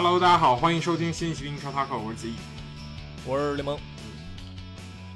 [0.00, 2.34] Hello，大家好，欢迎收听新一期英超 Talk，我是子毅。
[3.26, 3.76] 我是联盟，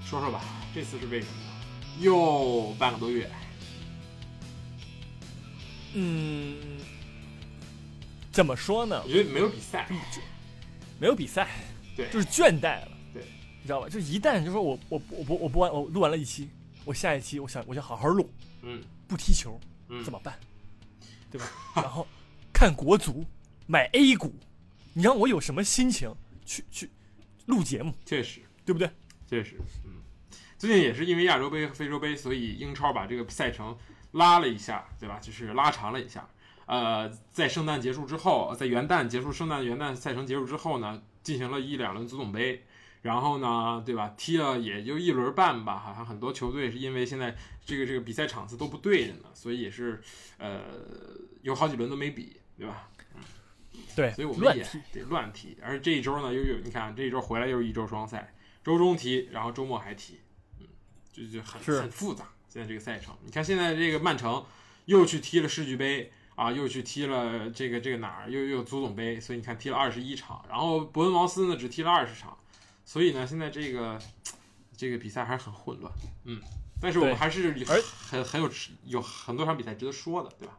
[0.04, 0.42] 说说吧，
[0.74, 2.00] 这次是为什么呢？
[2.00, 3.30] 又半个多月，
[5.94, 6.80] 嗯，
[8.32, 9.08] 怎么说呢我？
[9.08, 9.88] 觉得没有比赛，
[10.98, 11.46] 没有比赛，
[11.96, 13.22] 对就是倦怠了，对，
[13.60, 13.88] 你知道吧？
[13.88, 16.50] 就一旦就说我我我不我不完我录完了一期，
[16.84, 18.28] 我下一期我想我想好好录，
[18.62, 19.60] 嗯不踢球
[19.90, 20.36] 嗯，怎么办？
[21.30, 21.46] 对吧？
[21.76, 22.04] 然后
[22.52, 23.24] 看国足，
[23.68, 24.34] 买 A 股，
[24.94, 26.14] 你让我有什么心情
[26.44, 26.90] 去去
[27.46, 28.90] 录节目，确实，对不对？
[29.26, 30.02] 确实，嗯，
[30.58, 33.76] 最近也是因为亚洲杯和非洲杯，所以英超把这个赛程
[34.12, 35.18] 拉了一下，对吧？
[35.18, 36.28] 就是拉长了一下。
[36.66, 42.64] 呃，在圣诞结束之后，在元旦结束，圣诞元旦赛程结束之后呢，进行了一两轮足总杯，
[43.02, 44.14] 然后呢，对吧？
[44.16, 50.00] 踢了也就一轮半吧，好像很多球队是因为现在这个这个比赛场次都不对着呢，所以也是
[50.38, 50.60] 呃
[51.42, 52.88] 有好几轮都没比，对吧？
[53.94, 55.56] 对，所以我们也得乱踢。
[55.62, 58.34] 而这一周呢，又有你看这一周回来又是一周双赛，
[58.64, 60.20] 周中踢，然后周末还踢，
[60.60, 60.66] 嗯，
[61.12, 62.28] 就就很很复杂。
[62.48, 64.44] 现在这个赛程，你看现在这个曼城
[64.84, 72.36] 又去踢了世俱杯啊，又去踢了这个这个哪儿，又又有足总杯，所以你看踢了二十一场，然后伯恩茅斯呢只踢了二十场，
[72.84, 73.98] 所以呢现在这个
[74.76, 75.92] 这个比赛还是很混乱，
[76.24, 76.40] 嗯。
[76.80, 78.50] 但是我们还是而很很有
[78.86, 80.58] 有很多场比赛值得说的，对吧？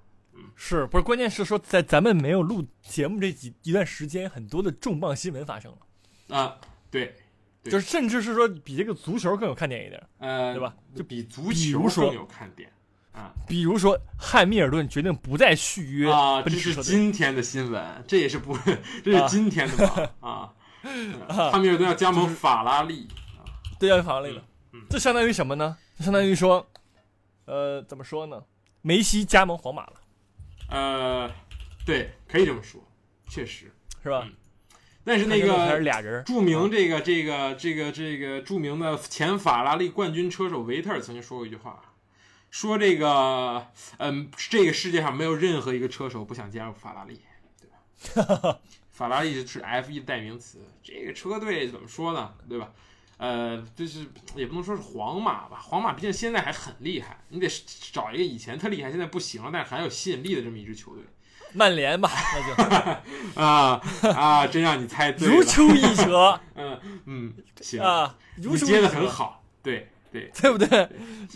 [0.56, 1.04] 是不是？
[1.04, 6.38] 关键是说在咱们没有录节目这几一段时间，很多的重磅新闻发生了。
[6.38, 6.58] 啊，
[6.90, 7.16] 对，
[7.62, 10.02] 对就是甚至是说比这个足球更有看点一点。
[10.20, 10.76] 呃，对吧？
[10.96, 12.72] 就比足球更有看点
[13.12, 13.32] 啊。
[13.48, 18.58] 比如说汉密尔顿决定不再续约啊，这是今天的新闻，这也是不，
[19.04, 20.54] 这是今天的吧啊。
[20.84, 23.08] 嗯 汉密尔顿要加盟法拉利，
[23.80, 24.44] 对要法拉利了。
[24.74, 25.78] 嗯这相当于什么呢？
[25.98, 26.68] 这相当于说，
[27.46, 28.44] 呃，怎么说呢？
[28.82, 29.94] 梅西加盟皇马了，
[30.74, 31.32] 呃，
[31.86, 32.82] 对，可以这么说，
[33.30, 33.72] 确实。
[34.02, 34.24] 是吧？
[34.26, 34.34] 嗯
[35.06, 41.94] 但是那个俩人，著名这个这个这个这个著名的前法拉利冠军车手维特尔曾经说过一句话，
[42.50, 43.68] 说这个
[43.98, 47.20] 嗯，这个世界上没有任何一个车手不想加入法拉利，
[47.60, 48.60] 对吧？
[48.92, 52.34] 法拉利是 F 一的代名词，这个车队怎么说呢？
[52.48, 52.72] 对吧？
[53.24, 57.48] 呃，就是也不能说是皇马吧，皇马毕竟现在还很厉害，你得
[57.94, 61.04] 找一个以前特厉害，现在不行了，但是很有吸引力的这么一支球队。
[61.54, 63.42] 曼联吧，那就。
[63.42, 63.82] 啊
[64.14, 64.46] 啊！
[64.48, 66.38] 真让你猜对了，如出一辙。
[66.56, 70.90] 嗯嗯，行，啊，如出一你接的很好，对对，对不对？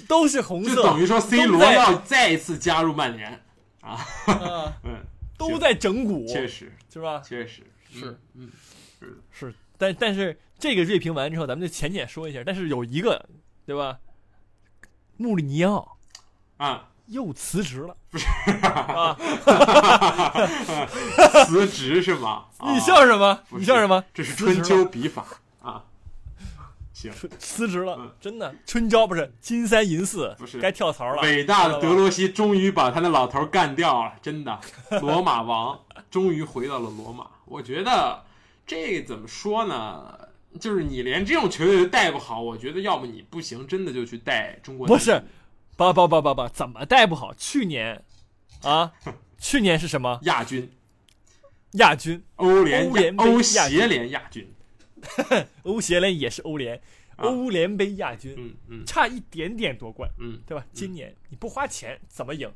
[0.10, 3.42] 都是红色，就等于说 C 罗要再一次加入曼联，
[3.80, 3.98] 啊，
[4.84, 5.06] 嗯，
[5.38, 6.76] 都在整蛊，确实。
[6.92, 7.22] 是吧？
[7.24, 7.62] 确实。
[7.94, 8.50] 是，嗯
[9.32, 12.42] 是，但但是这个锐评完之后，咱们就浅浅说一下。
[12.46, 13.24] 但是有一个，
[13.66, 13.98] 对吧？
[15.18, 15.98] 穆里尼奥
[16.58, 17.96] 啊，又辞职了，
[18.62, 19.16] 啊，
[21.46, 22.46] 辞职是吗？
[22.58, 23.40] 啊 你笑什么？
[23.50, 24.04] 你笑什么？
[24.14, 25.26] 这是春秋笔法
[25.62, 25.84] 啊。
[26.94, 31.22] 行，辞辞职了嗯，真的，春招不是金三银四，不是该跳槽了。
[31.22, 34.60] 伟大的德罗西终于把他那老头干掉了，真的，
[35.02, 35.80] 罗马王
[36.10, 37.28] 终于回到了罗马。
[37.46, 38.24] 我觉得
[38.66, 40.18] 这怎么说呢？
[40.60, 44.88] 就是你连这种球队都带不好，我觉得要么你不行，真的就去带中国。
[44.88, 45.22] 不是，
[45.76, 47.34] 不不不不不，怎么带不好？
[47.36, 48.04] 去年
[48.64, 48.92] 啊，
[49.38, 50.72] 去年是什么亚军，
[51.74, 52.24] 亚军？
[52.38, 54.52] 欧联欧联欧协联亚军。
[55.64, 56.76] 欧协联也是欧联，
[57.18, 60.66] 啊欧联杯亚军，嗯嗯差一点点夺冠，嗯，对吧？
[60.74, 62.52] 今年你不花钱怎么赢？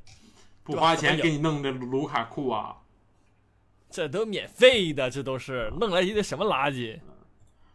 [0.63, 2.77] 不花钱给你弄的卢卡库啊，
[3.91, 6.99] 这都免费的，这都是弄来一堆什么垃圾？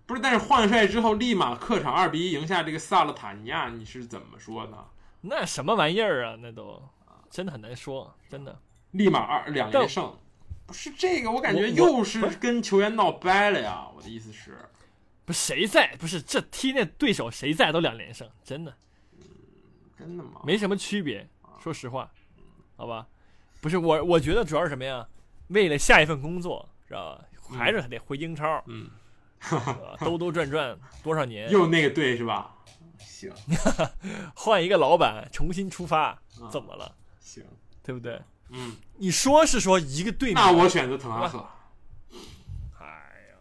[0.07, 0.21] 不是？
[0.23, 4.85] 但是换帅之后立马客场二比一赢下这个萨勒塔尼亚，你是怎么说呢？
[5.21, 6.37] 那什么玩意儿啊？
[6.41, 6.83] 那都
[7.29, 8.59] 真的很难说，真的。
[8.93, 10.17] 立马二两连胜，
[10.65, 13.89] 不是这个，我感觉又是跟球员闹掰了呀。
[13.95, 14.57] 我的意思是，
[15.25, 15.95] 不是谁在？
[15.97, 18.75] 不是这踢那对手谁在都两连胜，真的
[19.99, 20.41] 真的吗？
[20.45, 21.29] 没什么区别。
[21.59, 22.11] 说实话，
[22.77, 23.07] 好吧？
[23.61, 25.07] 不是我，我觉得主要是什么呀？
[25.49, 27.25] 为了下一份工作，知道吧？
[27.59, 28.89] 还是得回英超，嗯，
[30.01, 32.53] 兜兜转转多少年，又那个队是吧？
[32.99, 33.33] 行
[34.35, 36.95] 换一个老板，重新出发，啊怎么了？
[37.21, 37.43] 行，
[37.83, 38.21] 对不对？
[38.51, 41.47] 嗯，你说是说一个队，那我选择滕哈赫。
[42.79, 42.87] 哎
[43.31, 43.37] 呀，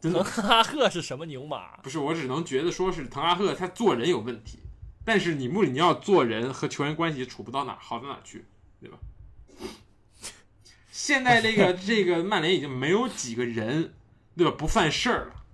[0.00, 1.76] 滕哈赫是什么牛马？
[1.78, 4.60] 不是，我只能觉得说是滕哈赫他做人有问题，
[5.04, 8.44] 但是你穆里尼奥做人和球员关系处不到哪好到哪去，
[8.80, 8.98] 对吧？
[10.90, 13.94] 现在这个 这个曼联已经没有几个人，
[14.36, 14.54] 对吧？
[14.56, 15.44] 不犯事儿了，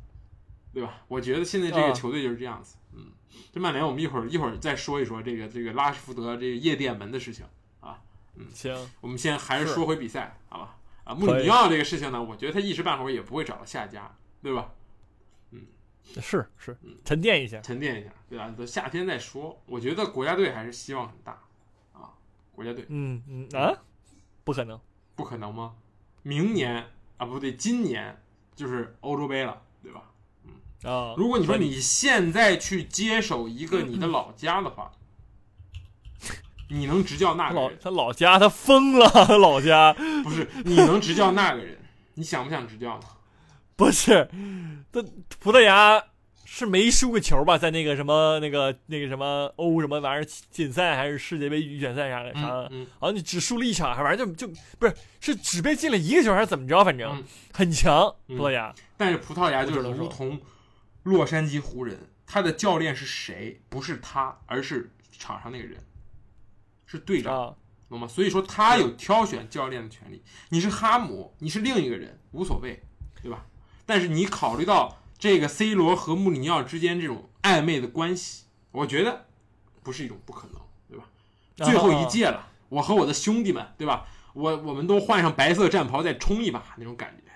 [0.72, 1.02] 对吧？
[1.08, 2.76] 我觉得现在这个啊球队就是这样子。
[2.92, 3.12] 嗯，
[3.52, 7.44] 这曼联我们一会儿一会儿再说一说这个这个拉什福德这个夜店门的事情
[7.80, 8.00] 啊。
[8.36, 10.76] 嗯行，我们先还是是说回比赛，好吧？
[11.04, 14.72] 啊，穆里尼奥这个事情呢，我觉得他一时半会儿也不会找到下家，对吧？
[15.50, 15.66] 嗯
[16.20, 18.52] 是是，沉淀一下，沉淀一下，对吧？
[18.56, 19.60] 等夏天再说。
[19.66, 21.32] 我觉得国家队还是希望很大
[21.92, 22.14] 啊，
[22.52, 22.86] 国家队。
[22.88, 23.74] 嗯嗯啊，
[24.44, 24.80] 不可能，
[25.14, 25.74] 不可能吗？
[26.22, 26.86] 明年
[27.16, 28.22] 啊，不对，今年
[28.58, 30.02] 就是欧洲杯了，对吧？
[30.44, 34.90] 嗯啊，如果你说你现在去接手一个你的老家的话，
[36.68, 37.78] 你能执教那个人？
[37.80, 39.92] 他老家他疯了，他老家
[40.24, 41.78] 不是，你能执教那个人？
[42.14, 43.04] 你想不想执教呢？
[43.76, 44.28] 不是，
[44.90, 45.04] 他
[45.38, 46.02] 葡萄牙
[46.50, 47.58] 是没输过球吧？
[47.58, 56.82] 在那个什么那个那个什么欧什么玩意儿锦赛还是世界杯预选赛啥的啥的，嗯，好像你只输了一场，还反正就就不是是只被进了一个球还是怎么着？
[56.82, 57.22] 反正嗯
[57.52, 58.74] 很强，嗯葡萄牙。
[58.96, 60.40] 但是葡萄牙就我只能说如同
[61.02, 63.60] 洛杉矶湖人，他的教练是谁？
[63.68, 65.76] 不是他，而是场上那个人，
[66.86, 67.34] 是队长。
[67.34, 67.54] 啊，
[67.90, 68.08] 懂吗？
[68.08, 70.22] 所以说他有挑选教练的权利。
[70.48, 72.82] 你是哈姆，你是另一个人，无所谓，
[73.22, 73.46] 对吧？
[73.86, 79.26] 但是你考虑到这个 C 罗和穆里尼奥之间这种暧昧的关系，我觉得
[79.82, 81.08] 不是一种不可能，对吧？
[81.56, 84.06] 最后一届了，我和我的兄弟们，对吧？
[84.34, 87.32] 我我们都换上白色战袍再冲一把那种感觉，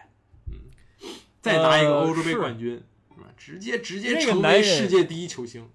[0.53, 1.09] 嗯，
[1.41, 2.83] 再拿一个欧洲杯冠军，
[3.15, 3.27] 是吧？
[3.37, 5.69] 直接直接成为世界第一球星。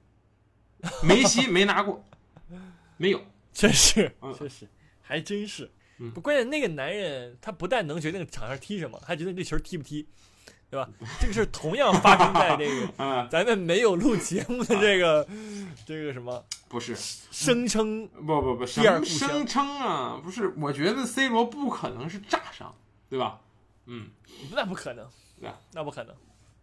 [1.04, 2.06] 梅西没拿过，
[2.98, 3.19] 没有，
[3.51, 4.68] 确实嗯确实
[5.01, 6.12] 还真是嗯。
[6.12, 10.07] 不，关键那个男人他不但能决定场上踢什么，还决定这球踢不踢，
[10.69, 10.89] 对吧？
[11.19, 15.27] 这个事儿同样发生在这个啊、 咱们没有录节目的这个
[15.85, 16.95] 这个什么不是，
[17.31, 20.19] 声称不不不，第二声称啊？
[20.23, 22.75] 不是，我觉得 C 罗不可能是炸伤，
[23.09, 23.39] 对吧？
[23.85, 24.07] 嗯，
[24.51, 25.07] 那不可能
[25.39, 26.13] 对啊，那不可能。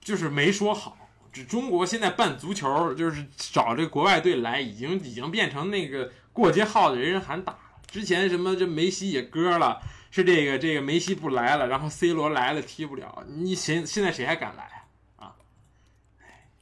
[0.01, 0.99] 就是没说好。
[1.33, 7.59] 这中国现在办足球，就是找这个国外队来，已经已经变成那个过街号的人人喊打了。
[7.91, 9.81] 之前什么这梅西也割了，
[10.15, 14.85] 是这个这个梅西不来了，然后 C 罗来了踢不了，你谁现在谁还敢来
[15.17, 15.35] 啊？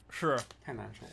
[0.09, 0.35] 是
[0.65, 1.05] 太难受。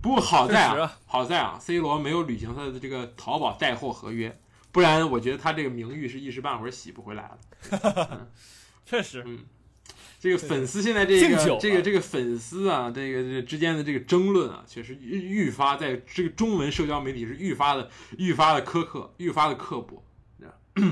[0.00, 4.38] 不过好在啊好在啊，C 罗没有履行他的这个淘宝带货合约，
[4.70, 8.28] 不然我觉得他这个名誉是一时半会儿洗不回来了。
[8.86, 9.40] 确实，嗯，
[10.20, 20.04] 这个粉丝现在这个这个这个粉丝啊，这个这个之间的这个争论啊，确实愈愈发在这个中文社交媒体是愈发的愈发的苛刻，愈发的刻薄。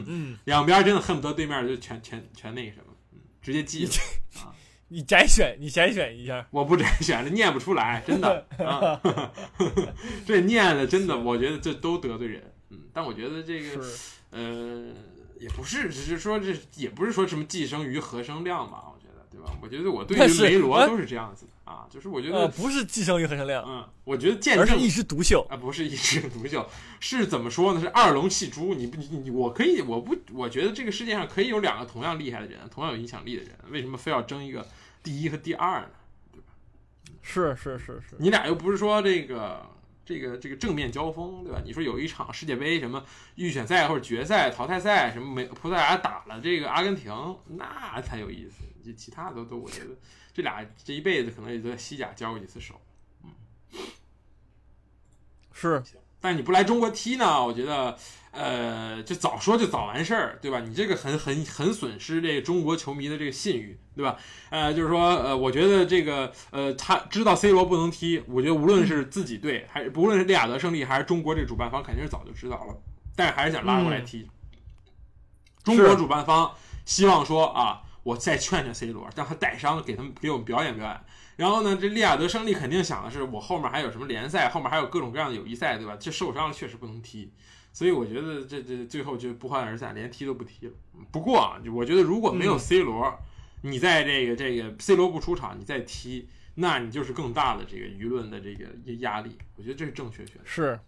[0.06, 3.86] 嗯，两边真的恨不得对面就全全全那个什么，嗯，直接记
[4.36, 4.52] 啊。
[4.88, 6.46] 你摘选，你筛选一下。
[6.52, 9.00] 我不摘选，了念不出来，真的 啊，
[10.24, 12.54] 这念的真的，我觉得这都得罪人。
[12.70, 13.84] 嗯，但我觉得这个，
[14.30, 14.86] 呃，
[15.40, 18.95] 也不是，只是说这也不是说什么寄生于何生亮吧，我
[19.46, 19.52] 吧？
[19.62, 25.46] 我觉得我对于梅罗都是这样子的啊，就是我觉呃，得，不是寄生于何生亮，嗯，我觉得见证而是一枝独秀。
[25.48, 26.68] 啊，不是一枝独秀，
[27.00, 27.80] 是怎么说呢？
[27.80, 28.74] 是二龙戏珠。
[28.74, 34.66] 你不，你你，我可以，我不，我觉得这个世界上可以有两个同样厉害的人，同样有影响力的人，为什么非要争一个
[35.02, 35.88] 第一和第二呢？
[36.32, 36.46] 对吧
[37.22, 39.60] 是是是是，你俩又不是说这个
[40.04, 41.60] 这个这个正面交锋，对吧？
[41.64, 47.12] 你说有一场世界杯什么预选赛或者决赛、淘汰赛，什么美葡萄牙打了这个阿根廷，
[47.56, 48.62] 那才有意思。
[48.86, 49.90] 这其他的都都，我觉得
[50.32, 52.80] 这俩这一辈子可能也就在西甲交过几次手。
[53.24, 53.30] 嗯
[55.52, 55.82] 是
[56.20, 57.96] 但你不来中国踢呢，我觉得，
[58.32, 60.60] 呃，就早说就早完事儿，对吧？
[60.60, 64.18] 你这个很很很损失这个中国球迷的这个信誉，对吧？
[64.50, 72.76] 呃，就是说，呃，我觉得这个，呃，他知道 C 罗不能踢，我觉得无论是自己队，还是不论是利雅得胜利还是中国这个主办方，肯定是早就知道了，
[73.14, 74.28] 但是还是想拉过来踢。
[75.62, 76.52] 中国主办方
[76.84, 81.00] 希望说啊，我再劝劝 C 罗，让他带伤，给他们给我们表演表演。
[81.34, 85.96] 然后呢，这利亚德胜利肯定想的是，我后面还有什么联赛，后面还有各种各样的友谊赛，对吧？
[85.98, 87.32] 这受伤了确实不能踢，
[87.72, 90.72] 所以我觉得这这最后就不欢而散，连踢都不踢了。
[91.10, 93.12] 不过啊，我觉得如果没有嗯 C 罗，
[93.62, 98.66] 你在这个这个 C 罗不出场，你再踢，那你就是更大的这个舆论的这个
[99.00, 99.36] 压力。
[99.56, 100.42] 我觉得这是正确选择。
[100.44, 100.78] 是，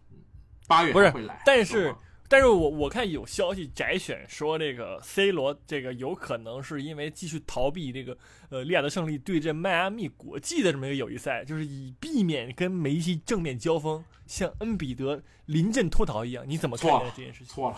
[0.69, 1.93] 八月不是会来，但是
[2.29, 8.17] 但是我我看有消息摘选说，这个 C 罗这个有可能是因为继续逃避这个
[8.51, 16.45] 呃利亚德胜利对阵迈阿密国际的这么一个友谊赛，就是以避免跟梅西正面交锋，像恩比德临阵脱逃一样。
[16.47, 17.47] 你怎么看错待这件事情？
[17.47, 17.77] 错了。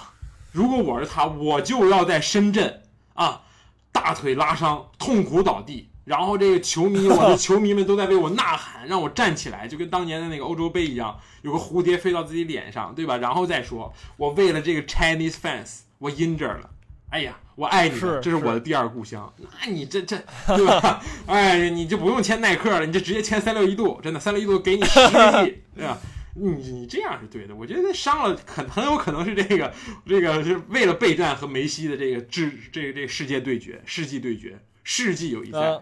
[0.50, 2.83] 如果我是他，我就要在深圳
[3.14, 3.45] 啊，
[3.92, 13.17] 大腿拉伤，痛苦倒地，然后这个球迷，我的 球迷们都在为我呐喊，让我站起来，就跟当年的那个欧洲杯一样，有个蝴蝶飞到自己脸上，对吧？
[13.19, 16.69] 然后再说，我为了这个 Chinese fans，我 injure 了。
[17.11, 19.33] 哎呀，我爱你们，这是我的第二故乡。
[19.61, 21.00] 那你这这对吧？
[21.26, 25.97] 哎，你就不用签耐克了，你就直接签三六一度，真的三六一度给你十个亿， 对吧？
[26.35, 29.73] 你你这样是对的，我觉得伤了很很有可能是这个
[30.05, 35.81] 这个是为了备战和梅西的这个世这个这个世界对决、世纪对决、世纪友谊赛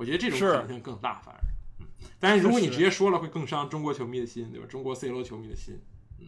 [0.00, 1.40] 我觉得这种可能性更大，反而。
[1.80, 1.86] 嗯，
[2.18, 4.66] 但是如果你直接说了，会更伤中国球迷的心，对吧？
[4.66, 5.78] 中国 C 罗球迷的心。
[6.18, 6.26] 嗯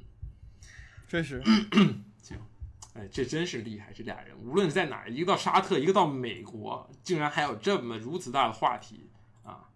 [1.09, 1.43] 确实
[2.23, 2.37] 行，
[2.93, 9.09] 哎，这真是厉害，这俩人无论在哪儿，一个到沙特，一个到美国，竟然还有这么如此大的话题
[9.43, 9.71] 啊！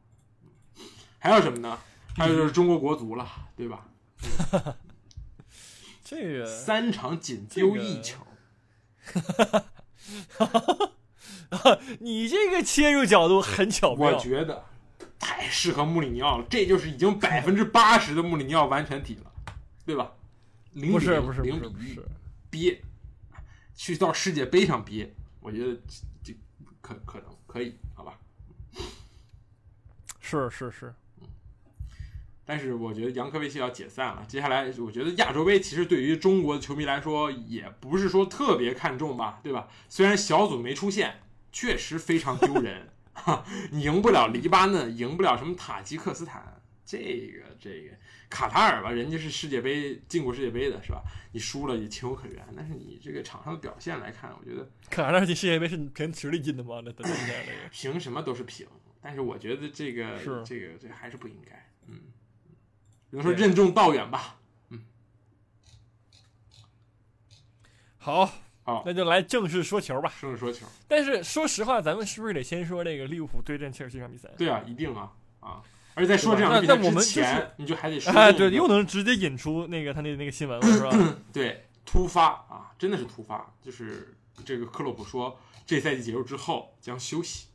[1.19, 1.79] 还有什么呢？
[2.15, 3.27] 还有就是中国国足了，
[3.57, 3.89] 对吧？
[6.05, 8.27] 这个三场仅丢一球，
[12.01, 14.19] 你这个切入角度很巧妙我。
[14.19, 14.65] 觉得
[15.19, 19.33] 太适合穆里尼奥了，这就是已经百分之八十的穆里尼奥完全体了，
[19.85, 20.13] 对吧？
[20.73, 22.01] 零不比不是零比一
[22.51, 22.83] 憋，
[23.75, 25.75] 去到世界杯上憋，我觉得
[26.23, 26.37] 这这
[26.83, 28.19] 可可能可以，好吧？
[30.21, 30.95] 是是是，
[32.45, 39.69] 但是我觉得扬科维奇要解散了，接下来我觉得亚洲杯其实对于中国的球迷来说也不是说特别看重吧，对吧？
[39.89, 41.21] 虽然小组没出现，
[41.57, 47.97] 确实非常丢人，哈， 你赢不了黎巴嫩，赢不了什么塔吉克斯坦，这个这个。
[48.29, 51.03] 卡塔尔吧，人家是世界杯进过世界杯的是吧？
[51.33, 56.83] 你输了也情有可原，但是你这个场上的表现来看，我觉得卡塔尔进世界杯是凭实力进的吗？
[56.85, 56.93] 那
[57.73, 58.67] 凭什么都是平，
[59.01, 60.43] 但是我觉得这个是。
[60.45, 61.95] 这个这还是不应该，嗯，
[63.11, 64.39] 比如说任重道远吧。
[64.69, 64.85] 嗯。
[67.97, 68.31] 好，
[68.67, 70.13] 好那就来正式说球吧。
[70.21, 74.29] 正式说球，但是说实话，咱们是不是得先说这个利物浦对阵切尔西这场比赛？
[74.37, 75.63] 对啊，一定啊啊！
[75.95, 80.91] 而且在说这场比赛之前，你就还得说哎，对，又能直接引出那个他那那个新闻了，是吧？
[81.33, 87.47] 对突发啊，真的是突发，就是这个克洛普说，这赛季结束之后将休息，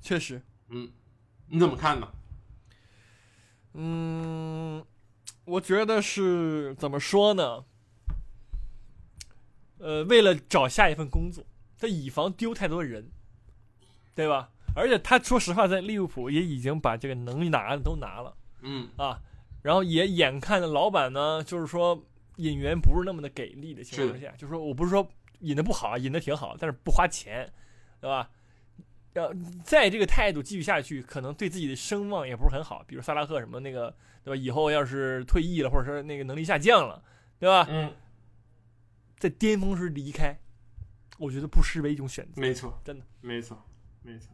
[0.00, 0.90] 确实，嗯
[1.48, 2.08] 你怎么看呢？
[3.74, 4.82] 嗯，
[5.44, 7.64] 我觉得是怎么说呢？
[9.84, 11.44] 呃，为了找下一份工作，
[11.78, 13.10] 他以防丢太多人，
[14.14, 14.48] 对吧？
[14.74, 19.20] 而且他说实话，在利物浦也已经把这个能拿的都拿了嗯啊，
[19.60, 22.02] 然后也眼看着老板呢，就是说
[22.36, 25.06] 引援不是那么的给力的情况下，就是说我不是说
[25.40, 27.52] 引的不好，引的挺好，但是不花钱，
[28.00, 28.30] 对吧？
[29.12, 32.82] 要再这个态度继续下去，可能对自己的声望也不是很好。
[32.86, 34.36] 比如萨拉赫什么那个，对吧？
[34.36, 37.00] 以后要是退役了，或者说那个能力下降了，
[37.38, 37.66] 对吧？
[37.70, 37.92] 嗯，
[39.24, 40.38] 在巅峰时离开，
[41.16, 42.42] 我觉得不失为一种选择。
[42.42, 43.58] 没错，真的，没错，
[44.02, 44.28] 没错。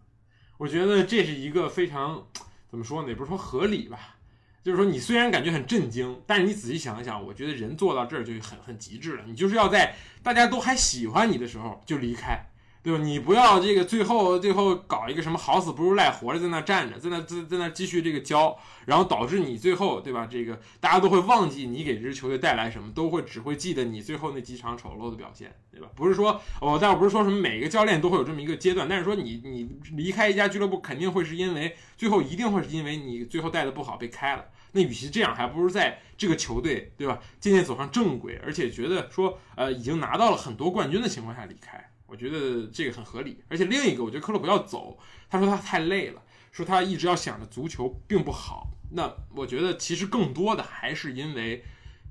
[0.56, 2.26] 我觉得这是一个非常
[2.68, 3.08] 怎么说呢？
[3.08, 4.16] 也不是说合理吧，
[4.64, 9.22] 就是说你虽然感觉很震惊，但是你仔细想一想，我觉得人做到这儿就很很极致了。
[9.28, 9.94] 你就是要在
[10.24, 12.49] 大家都还喜欢你的时候就离开。
[12.82, 12.98] 对吧？
[13.02, 20.26] 你不要这个最后最后搞一个什么好死不如赖活着在那站着，在那在在那继续这个教，然后导致你最后对吧？
[20.30, 25.88] 这个大家都会忘记你给这支球队带来什么，都会只会记得你最后那几场丑陋的表现，对吧？
[25.94, 34.44] 不是说哦，但我不是说什么每个教练都会有这么一个阶段，但是说你你离开一家俱乐部肯定会是因为最后一定会是因为你最后带的不好被开了。
[34.72, 41.89] 那与其这样，还不如在这个球队对吧渐渐走上正轨，而且觉得说呃已经拿到了很多冠军的情况下离开。
[42.10, 44.98] 我觉得这个很合理，而且另一个，我觉得克洛普要走，
[45.28, 48.68] 他说他太累了，说他一直要想着足球并不好。
[48.92, 51.64] 那我觉得其实更多的还是因为，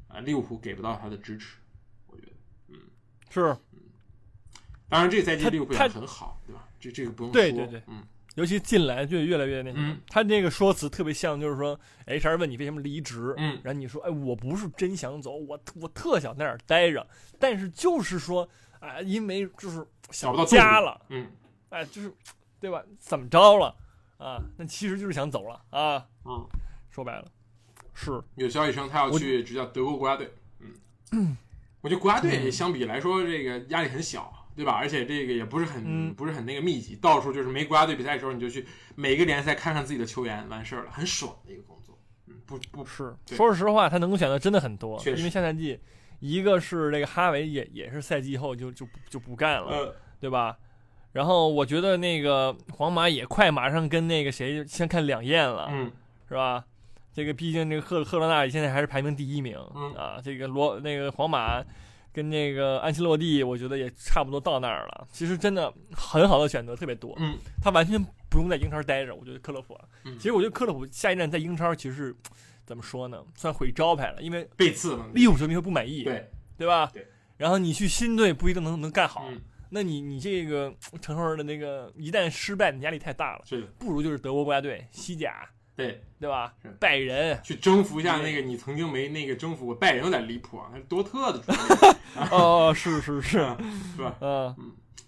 [0.07, 1.57] 啊，利物浦给不到他的支持。
[2.07, 2.31] 我觉得，
[2.69, 2.75] 嗯
[3.29, 3.57] 是，
[4.87, 6.65] 当然这赛季利物浦也很好，对吧？
[6.79, 8.01] 这这个不用说，对对对嗯，
[8.35, 9.89] 尤其进来就越来越那什么。
[9.89, 11.77] 嗯他那个说辞特别像，就是说
[12.07, 17.05] ，HR 问你为什么离职，嗯然后你说，哎，我不是真想走，我我特想在那儿待着，
[17.37, 18.47] 但是就是说，
[18.79, 21.27] 啊、因为就是想不到家了，嗯
[21.69, 22.13] 哎，就是，
[22.59, 22.83] 对吧？
[22.97, 23.75] 怎么着了
[24.17, 24.41] 啊？
[24.57, 26.07] 那其实就是想走了啊。
[26.25, 26.47] 嗯，
[26.89, 27.25] 说白了，
[27.93, 30.33] 是有消息称他要去执教德国国家队，
[31.11, 31.37] 嗯，
[31.81, 34.35] 我觉得国家队嗯相比来说这个压力很小。
[34.55, 34.73] 对吧？
[34.73, 41.97] 而且这个也不是很、嗯不是很那个密集，到处就是没国家队比赛的时候，你就去每个联赛看看自己的球员，完事儿了，很爽的一个工作。
[42.27, 45.79] 嗯，不不是，说实话，他能够选的真的很多，确实因为下赛季，
[46.19, 50.57] 一个是那个哈维也也是赛季后就就就不干了，呃，对吧？
[51.13, 55.91] 然后我觉得那个皇马也快马上跟那个谁先看两燕了，嗯
[56.27, 56.63] 是吧？
[57.11, 61.61] 这个毕竟这个赫赫罗纳现在还是排名第一名、嗯啊，这个罗那个皇马
[62.13, 65.07] 跟那个安切洛蒂，我觉得也差不多到那儿了。
[65.11, 67.99] 其实真的很好的选择特别多，嗯他完全
[68.29, 69.15] 不用在英超待着。
[69.15, 69.75] 我觉得克洛普
[70.17, 72.15] 其实我觉得克洛普下一站在英超其实是
[72.69, 76.87] 怎么说呢，算毁招牌了，因为被刺了，利物浦球迷会不满意，对，对吧？
[76.93, 77.03] 对。
[77.35, 80.71] 然后你去新队不一定能能干好，嗯，那你你这个
[81.01, 83.41] 承受的那个一旦失败，你压力太大了。
[83.43, 86.69] 是的，不如就是德国国家队、西甲，对，对吧是？
[86.79, 91.43] 拜仁，去征服一下那个你曾经没那个征服过拜仁有点离谱啊，那是多特的
[92.29, 93.39] 哦，是是是，
[93.95, 94.15] 是 吧？
[94.21, 94.55] 嗯，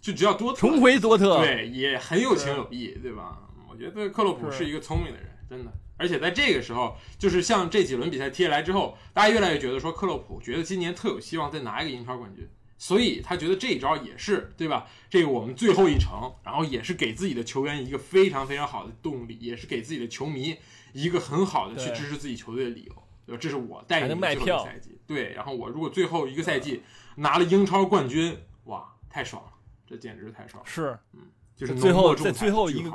[0.02, 3.38] 就只要多特重回多特，对，也很有情有义，对吧？
[3.70, 5.72] 我觉得克洛普是是一个聪明的人，真的。
[6.02, 14.88] 而且在这个时候，就是像这几轮比赛踢下来之后，大家越来越觉得说克洛普觉得今年特有希望再拿一个英超冠军，所以他觉得这一招也是对吧？
[15.12, 20.58] 这个我们最后一程，然后也是给自己的球员一个非常非常好的动力，也是给自己的球迷
[20.94, 22.94] 一个很好的去支持自己球队的理由，
[23.28, 23.40] 对吧？
[23.40, 25.34] 这是我带你最后一个赛季，对。
[25.34, 26.82] 然后我如果最后一个赛季
[27.18, 29.52] 拿了英超冠军，哇，太爽了，
[29.86, 30.68] 这简直是太爽了。
[30.68, 31.20] 是嗯
[31.54, 32.92] 就是最后在最后一个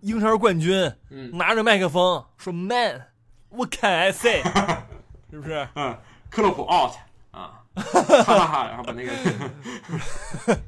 [0.00, 1.36] 英超冠军，嗯。
[1.36, 4.42] 拿着麦克风说 “Man”，What can I say？
[5.30, 5.68] 是不是？
[5.74, 5.98] 嗯，
[6.30, 6.94] 克洛普 out
[7.30, 9.12] 啊， 哈哈哈，然后把那个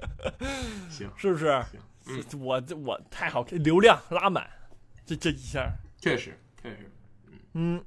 [0.91, 1.65] 行，是不是？
[2.07, 2.23] 嗯。
[2.41, 4.49] 我这我太好看，流量拉满，
[5.07, 6.91] 这这一下，确实确实
[7.55, 7.83] 嗯，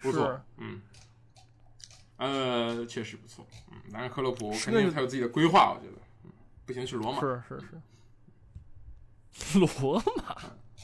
[0.00, 0.80] 不错，嗯，
[2.18, 6.30] 呃，确实不错，嗯，但是克洛普肯定他有自己的规划，我觉得，嗯，
[6.66, 7.80] 不行去罗马，是是是，
[9.54, 10.36] 罗马，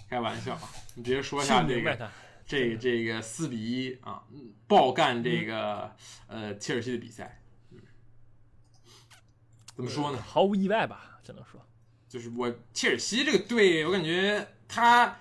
[0.08, 2.10] 开玩笑啊，你直接说一下这个这个，
[2.46, 5.22] 这这个四比一啊，嗯爆干嗯。
[5.22, 5.94] 这个
[6.26, 7.78] 呃切尔西的比赛，嗯，
[9.76, 10.22] 怎么说呢？
[10.26, 11.60] 毫无意外吧，只能说，
[12.08, 15.18] 就是我切尔西这个队，我感觉他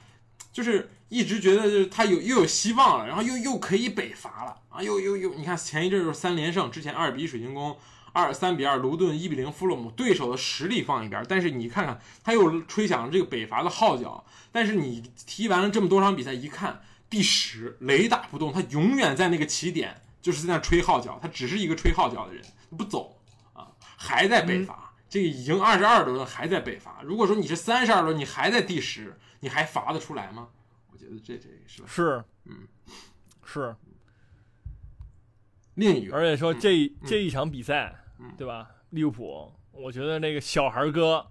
[0.53, 7.77] 就是一直觉得就是他有又有希望了，然后又又可以北伐了啊，又又又，你看前一阵儿就是三连胜，之前二比一水晶宫，
[8.17, 22.43] 二三比二卢顿，一比零富勒姆，对手的实力放一边儿，但是你看看他又吹响了这个北伐的号角，但是你踢完了这么多场比赛，一看第十雷打不动，他永远在那个起点，就是在那吹号角，他只是一个吹号角的人，
[22.75, 23.21] 不走
[23.53, 24.93] 啊，还在北伐。
[25.09, 27.01] 这个已经二十二轮了，还在北伐。
[27.03, 30.49] 如果说你是三十二轮，你还在第十，你还罚得出来吗？
[30.91, 31.87] 我觉得这这是吧？
[31.87, 32.67] 是，嗯，
[33.45, 33.73] 是，
[35.75, 38.06] 另一个，而且说这嗯这一场比赛嗯，
[38.37, 38.69] 对吧？
[38.91, 41.25] 利物浦，我觉得那个小孩哥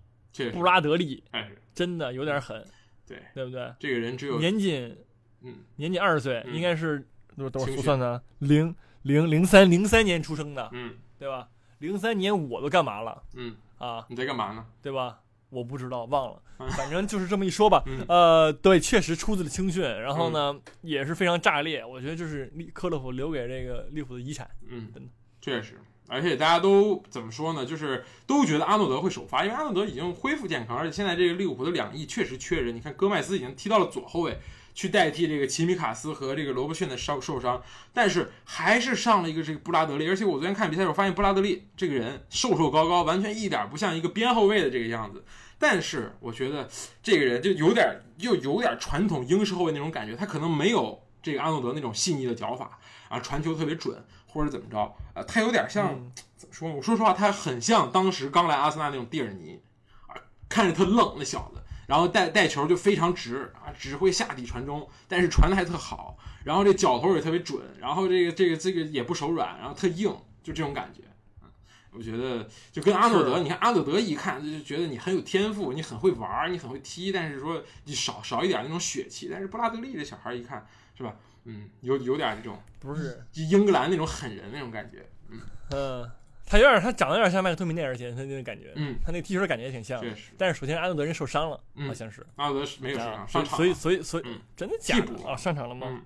[0.53, 2.65] 布，拉德利哎，真的有点狠，
[3.07, 3.73] 对，对不对？
[3.79, 4.97] 这个人只有年仅
[5.43, 6.99] 嗯年仅二十岁，嗯应该是
[7.37, 11.49] 等等我青训说算的，零零零三零三年出生的，嗯对吧？
[11.79, 14.05] 零三年我都干嘛了嗯，啊？
[14.09, 14.67] 你在干嘛呢？
[14.83, 15.21] 对吧？
[15.49, 17.83] 我不知道，忘了嗯，反正就是这么一说吧。
[17.87, 21.85] 嗯呃，对，确实出自了青训，然后呢，也是非常炸裂。
[21.85, 24.51] 我觉得就是利克洛普留给这个利物浦的遗产。
[24.69, 27.67] 嗯真的，确实，而且大家都怎么说呢？
[27.67, 32.75] 就是都觉得阿诺德会首发，因为阿诺德已经恢复健康，而且现在这个利物浦的两翼确实缺人。
[32.75, 34.39] 你看戈麦斯已经踢到了左后卫，
[34.75, 40.09] 去代替这个齐米卡斯和这个罗伯逊的伤受伤，但是还是上了一个这个布拉德利。
[40.09, 45.25] 而且我昨天看比赛的时候发现，布拉德利这个人瘦瘦高高，完全一点不像一个边后卫的这个样子。
[45.59, 46.69] 但是我觉得
[47.03, 54.05] 这个人就有点又有点传统英式后卫那种感觉，他可能没有这个阿诺德那种细腻的脚法啊，传球特别准
[54.37, 56.75] 或者怎么着，呃，他有点像、嗯怎么说呢？
[56.77, 59.59] 我说实话，他很像当时刚来阿森纳那种蒂尔尼
[60.07, 60.15] 啊，
[60.51, 71.01] 看着特愣那小子，然后带带球就非常直啊，只会下底传中，但是传的还特好，然后这脚头也特别准，然后这个这个这个也不手软，然后特硬，就这种感觉。
[71.43, 71.49] 嗯
[71.93, 79.31] 我觉得就跟阿诺德，你看阿诺德一看就觉得你很有天赋，你很会玩儿，你很会踢，但是说你少少一点那种血气。
[79.33, 86.11] 但是布拉德利这小孩一看是吧，嗯，有有点这种不是，就英格兰那种狠人那种感觉，嗯，嗯，
[86.45, 90.11] 他有点，他长得有点像麦克托米内尔前他那个感觉，嗯，他那踢球的感觉也挺像的。
[90.11, 95.37] 确实，但是首先阿诺德人受伤了，嗯好像是阿诺德是没有受伤，啊上场所以所以所以嗯真的假的啊？
[95.37, 95.87] 上场了吗？
[95.91, 96.03] 嗯，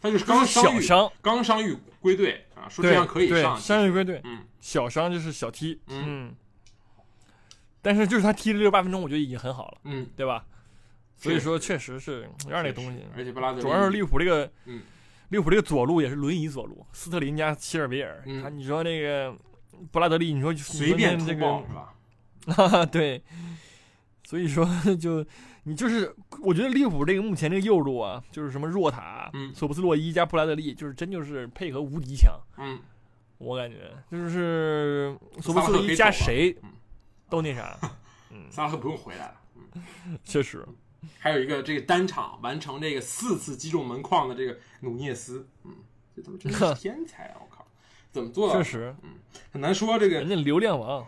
[0.00, 6.34] 他就是刚伤愈，小伤，刚伤愈归队啊，说这对样可以对上，伤愈归队，嗯小伤就是小踢，嗯嗯。
[7.82, 10.46] 但是就是他踢了六十八分钟，我觉得已经很好了，嗯，对吧？
[11.24, 13.04] 所以说确实是有点那东西。
[13.16, 14.82] 而且布拉德利主要是利物浦这个，嗯，
[15.30, 19.34] 利物浦这个左路也是轮椅左路，斯特林加齐尔维尔，你说那个
[19.90, 21.94] 布拉德利，你说随便这突爆个是吧？
[22.54, 23.22] 哈哈，对，
[24.24, 24.68] 所以说
[25.00, 25.24] 就
[25.62, 32.78] 你就是，我觉得利物浦这个目前这个右路啊，就是什么若塔、嗯索布斯洛伊加布拉德利，就是真就是配合无敌强，嗯，
[33.38, 36.70] 我感觉就是索布斯洛伊加谁嗯
[37.30, 37.78] 都那啥，
[38.30, 39.40] 嗯，萨拉赫不用回来了。
[39.74, 40.64] 嗯，确实，
[41.18, 45.72] 还有一个这个单场完成这个四次击中门框的这个努涅斯，嗯，
[46.14, 47.36] 这他妈真是天才啊！
[47.40, 47.66] 我靠，
[48.12, 48.52] 怎么做？
[48.52, 49.10] 确实，嗯
[49.52, 51.06] 很难说这个人家流量王，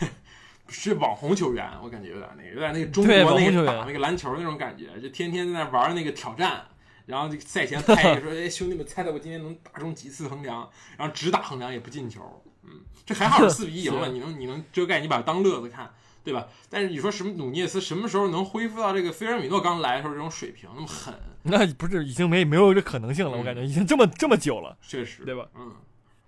[0.68, 6.64] 是网红球员，我感觉有点那个，有点那个中国那个打那个篮球那种感觉，就天天在那玩那个挑战，
[7.06, 10.68] 然后这个赛前拍一 个说，哎，兄弟们，猜猜我今天能打中几次横梁？
[10.96, 15.92] 然后只打横梁也不进球，嗯，这还好是四比一赢了， 你能你能遮盖，你把它当乐子看，
[16.24, 16.48] 对吧？
[16.70, 21.14] 但是你说什么努涅斯什么时候能恢复到这个菲尔米诺刚来的时候这种水平那么狠？
[21.42, 25.46] 那不是已经没没有这可能性了，我感觉已经这么这么久了，确实，对吧？
[25.54, 25.72] 嗯，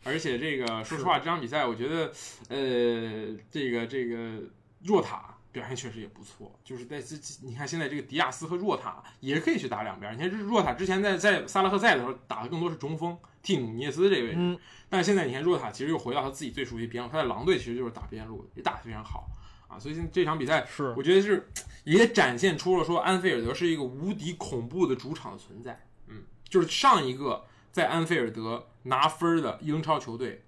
[0.04, 2.12] 而且这个说实话，这场比赛我觉得，
[2.48, 4.42] 呃，这个这个
[4.84, 5.32] 若塔。
[5.56, 10.12] 表现确实也不错，就是在这，你看现在这个迪亚斯和若塔也可以去打两边。
[10.12, 14.58] 你看这若塔之前在在萨拉赫在的时候打的更多是中锋，替努涅斯这位置，
[14.90, 19.30] 但是现在你看若塔其实又回到他自己最熟悉边路，他在狼队其实就是打边路，也打得非常好
[19.76, 19.78] 啊。
[19.78, 21.48] 所以这场比赛是我觉得是
[21.84, 25.86] 也展现出了说安菲尔德是一个无敌恐怖的主场的存在。
[26.06, 30.44] 嗯，就是上一个在安菲尔德拿分的英超球队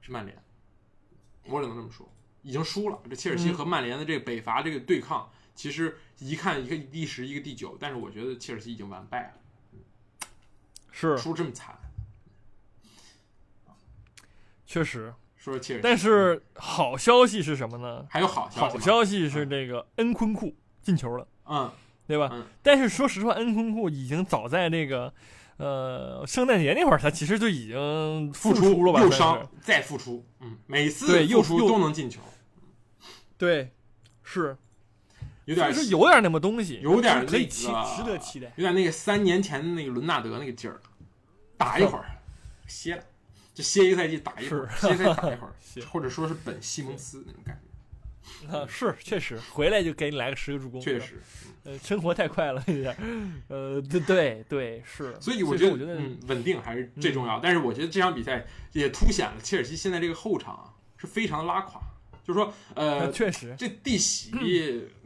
[0.00, 0.42] 是曼联，
[1.44, 2.10] 我只能这么说。
[2.42, 2.98] 已经输了。
[3.08, 9.32] 这切尔西和曼联的这个北伐这个对抗，其实一看一个第十，一个第九，但是我觉得切尔西已经完败了。
[10.90, 11.78] 是输这么惨，
[14.66, 15.82] 确实说切尔西。
[15.82, 18.06] 但是好消息是什么呢？
[18.10, 21.72] 还有好消息，好消息是这个恩昆库进球了，嗯，
[22.06, 22.30] 对吧？
[22.62, 25.12] 但是说实话，恩昆库已经早在那个
[25.56, 29.00] 呃圣诞节那会儿，他其实就已经复出了吧？
[29.00, 32.20] 又伤再复出，嗯，每次对又出都能进球。
[33.38, 33.72] 对，
[34.22, 34.54] 是，
[35.46, 40.78] 有点是有点那么东西，有点可以期值得期待，有点那个三年前的那个伦纳德那个劲儿，
[41.56, 42.04] 打一会儿
[42.66, 43.02] 歇了，
[43.60, 45.52] 就歇一个赛季打一会儿，歇一赛季打一会儿，
[45.90, 51.20] 或者说是本西蒙斯那种感觉 啊，是确实回来就给你来个十个助攻，确实，
[51.64, 52.96] 呃，生活太快了有点，
[53.48, 61.80] 呃，对对对是，所以我觉得我觉得稳定还是最重要，但是我觉得这场比赛也凸显了切尔西现在这个后场啊是非常拉垮。
[62.22, 64.30] 就是说，呃，确实，这蒂喜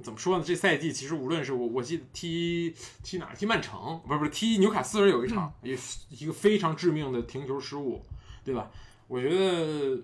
[0.03, 0.45] 怎么说呢？
[0.45, 5.75] 这赛季其实无论是我，我记得踢踢哪踢曼城，不是不是踢纽卡斯尔有一场，一
[6.11, 8.05] 一个非常致命的停球失误，
[8.45, 8.71] 对吧？
[9.09, 9.99] 我觉得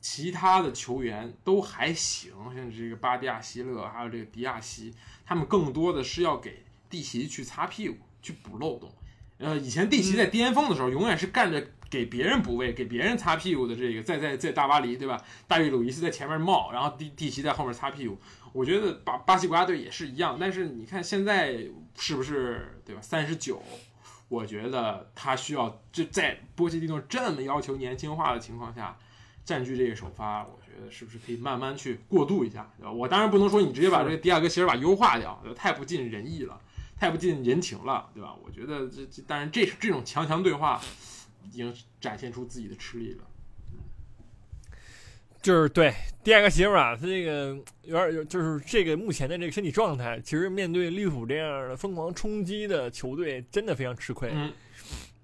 [0.00, 4.94] 其他的球员都还行，像这个巴迪亚希勒，还有这个迪亚西，
[5.26, 8.90] 他们更多的是要给蒂奇去擦屁股，去补漏洞。
[9.38, 11.66] 呃，以前蒂奇在巅峰的时候，永远是干着。
[11.92, 15.22] 给别人补位、给别人擦屁股的这个，在在在大巴黎，对吧？
[15.46, 18.16] 大卫·鲁伊斯在前面冒，然后蒂蒂奇在后面擦屁股。
[18.54, 21.66] 我觉得巴巴西国家队也是一样，但是你看现在
[21.98, 23.02] 是不是对吧？
[23.02, 23.62] 三十九，
[24.32, 28.96] 我觉得他需要就在波切蒂诺这么要求年轻化的情况下，
[29.44, 32.90] 占据这个首发，我觉得是不是可以慢慢去过渡一下，对吧？
[32.90, 36.58] 我当然不能说你直接把这个迪亚哥席尔瓦优化掉，太不尽人意了，
[36.98, 38.34] 太不近人情了，对吧？
[38.42, 40.80] 我觉得这这，当然这这种强强对话。
[41.44, 43.24] 已经展现出自己的吃力了，
[45.42, 54.30] 就是对第二个媳妇啊，他这个有点有，就是这个目前的这个身体状态，其实面对利物浦这样的疯狂冲击的球队，真的非常吃亏。
[54.32, 54.52] 嗯，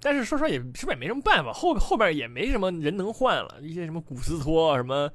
[0.01, 5.09] 但是说实话，也是不是也没什么办法，后后边也没什么人能换了，一些什么古斯托什么，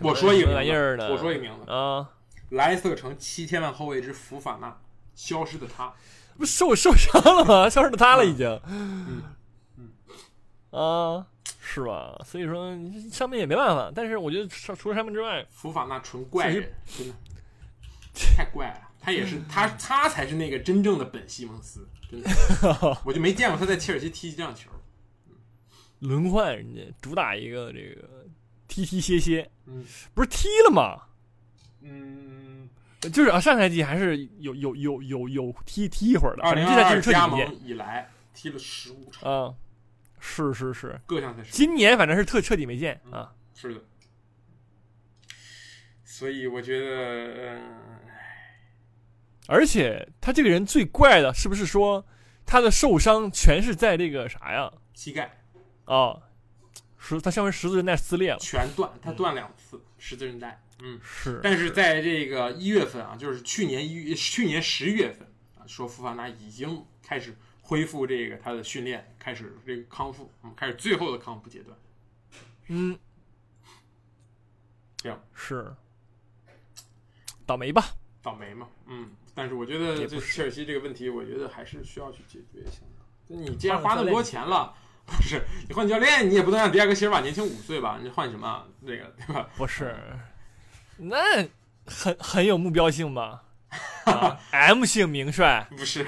[0.00, 2.10] 我说一个玩意儿的，我说一个名字啊，
[2.50, 4.76] 莱斯特城七千万后卫之福法纳，
[5.14, 5.92] 消失的他，
[6.36, 7.70] 不受受伤了吗？
[7.70, 8.60] 消失的他了已经。
[8.66, 9.22] 嗯。
[10.74, 11.26] 啊，
[11.60, 12.20] 是吧？
[12.24, 12.76] 所以说
[13.10, 13.92] 上面也没办法。
[13.94, 17.14] 但是我觉得，除了上面之外，福法那纯怪人，真的
[18.36, 18.80] 太怪了。
[19.00, 22.30] 他也是，他他才是那个真正的本西蒙斯，真的，
[23.04, 24.70] 我就没见过他在切尔西踢这样球。
[26.00, 28.26] 轮换人家主打一个这个
[28.66, 29.84] 踢踢歇歇，嗯，
[30.14, 31.02] 不是踢了吗？
[31.82, 32.68] 嗯，
[33.12, 36.42] 就是啊，上赛季还是有有有有有踢踢一会儿的。
[36.42, 39.54] 二零二二加盟以来踢了十五场啊。
[40.26, 41.50] 是是是，各项赛事。
[41.52, 43.30] 今年反正是特彻底没见啊。
[43.54, 43.84] 是的，
[46.02, 47.60] 所以我觉得，
[49.46, 52.04] 而且他这个人最怪的，是不是说
[52.46, 54.72] 他的受伤全是在这个啥呀？
[54.94, 55.44] 膝盖
[55.84, 56.18] 啊，
[56.96, 60.60] 十他上面十字韧带撕裂了，全断，他断两次十字韧带。
[60.80, 61.38] 嗯，是。
[61.44, 67.36] 但是在这个一月份啊，就是去年一月，去年十一月份啊，说福法纳已经开始。
[67.66, 71.76] 恢复这个他的训练，开始这个康复，嗯，开始最后的康复阶段。
[72.68, 72.98] 嗯，
[74.98, 75.74] 这样是
[77.46, 77.82] 倒霉吧？
[78.22, 79.10] 倒霉嘛，嗯。
[79.34, 82.82] 但是我觉得这切尔西这个问题，我觉得还是需要去解决一下。
[83.28, 84.72] 就你既然花那么多钱了，
[85.06, 87.98] 不 是你换教练，你也不能让迪亚哥席尔瓦年轻五岁吧？
[88.02, 88.68] 你换什么？
[88.86, 89.48] 这个对吧？
[89.56, 89.96] 不是，
[90.98, 91.16] 那
[91.86, 93.43] 很很有目标性吧
[94.50, 96.06] M 姓名帅不是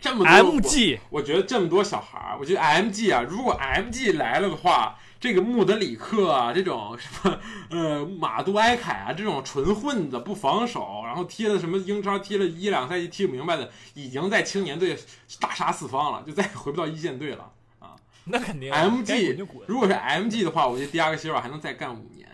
[0.00, 14.96] 这么多，MG，我觉得这么多小孩儿，我觉得 MG 啊，如果 MG 来了的话，这个穆德里克啊，这种什么呃马杜埃凯啊，这种纯混子不防守，然后踢了什么英超踢了一两赛季踢不明白的，已经在青年队
[15.38, 17.50] 大杀四方了，就再也回不到一线队了
[17.80, 17.94] 啊。
[18.24, 22.29] 那肯定，MG 如果是 MG 的话，我觉得第二个希尔瓦还能再干五年。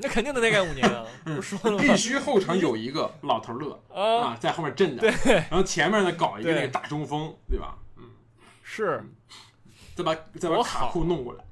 [0.00, 1.04] 那肯定得再干五年啊！
[1.24, 1.78] 不说了吗？
[1.82, 7.76] 必须后场有一个老头乐啊，啊，在后面镇着，对，然后前面呢搞一个那个大中锋，对吧？
[7.96, 8.04] 嗯，
[8.62, 9.02] 是
[9.96, 11.44] 再把再把卡库弄过来，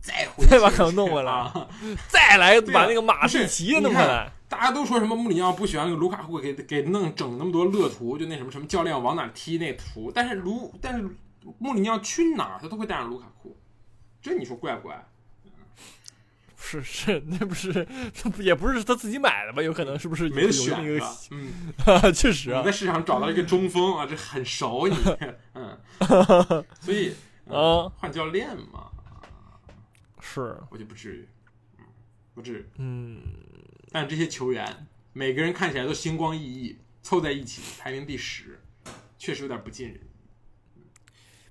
[0.00, 1.68] 再回再把切尔西卡库弄过来啊！
[2.08, 11.08] 再来把那个马不是蒂奇弄过来，大家都说什么穆里尼奥不喜欢那个卢卡库给给弄整那么多乐图，就那什么什么教练往哪踢那图，但是卢但是
[11.58, 13.56] 穆里尼奥去哪儿他都会带上卢卡库，
[14.20, 15.07] 这你说怪不怪？
[16.60, 17.86] 是是， 那不是
[18.38, 19.62] 也不是他自己买的吧？
[19.62, 21.16] 有可能是不是没得选是那个吧？
[21.30, 21.52] 嗯，
[21.86, 22.10] 啊？
[22.12, 24.96] 确实啊你在，市场找到一个中锋啊，这很熟你，
[25.54, 25.78] 嗯，
[26.80, 27.14] 所以
[27.48, 28.90] 啊换教练嘛，
[30.20, 31.28] 是我就不至于，
[31.78, 31.84] 嗯，
[32.34, 32.66] 不至于。
[32.78, 33.22] 嗯，
[33.92, 38.60] 但这些球员每个人看起来都星光熠熠，凑在一起排名第十，
[39.16, 40.00] 确实有点不近人。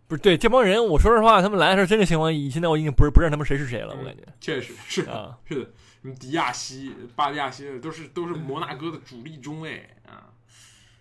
[0.07, 10.31] 不是对这帮人，我说实话，他们来的时候真是星光熠熠，现在我已经不是不认他们谁是谁了，我感觉确实是，啊，是的，什么迪亚西、巴迪亚西都是都是摩纳哥的主力中卫啊。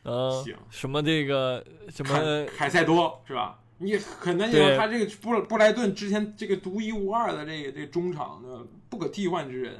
[0.03, 3.59] 嗯行，什么这个什么凯凯塞多是吧？
[3.79, 9.79] 你很难想对象他这个布布莱顿之前这个独一无二的这个这个中场的不可替换之人。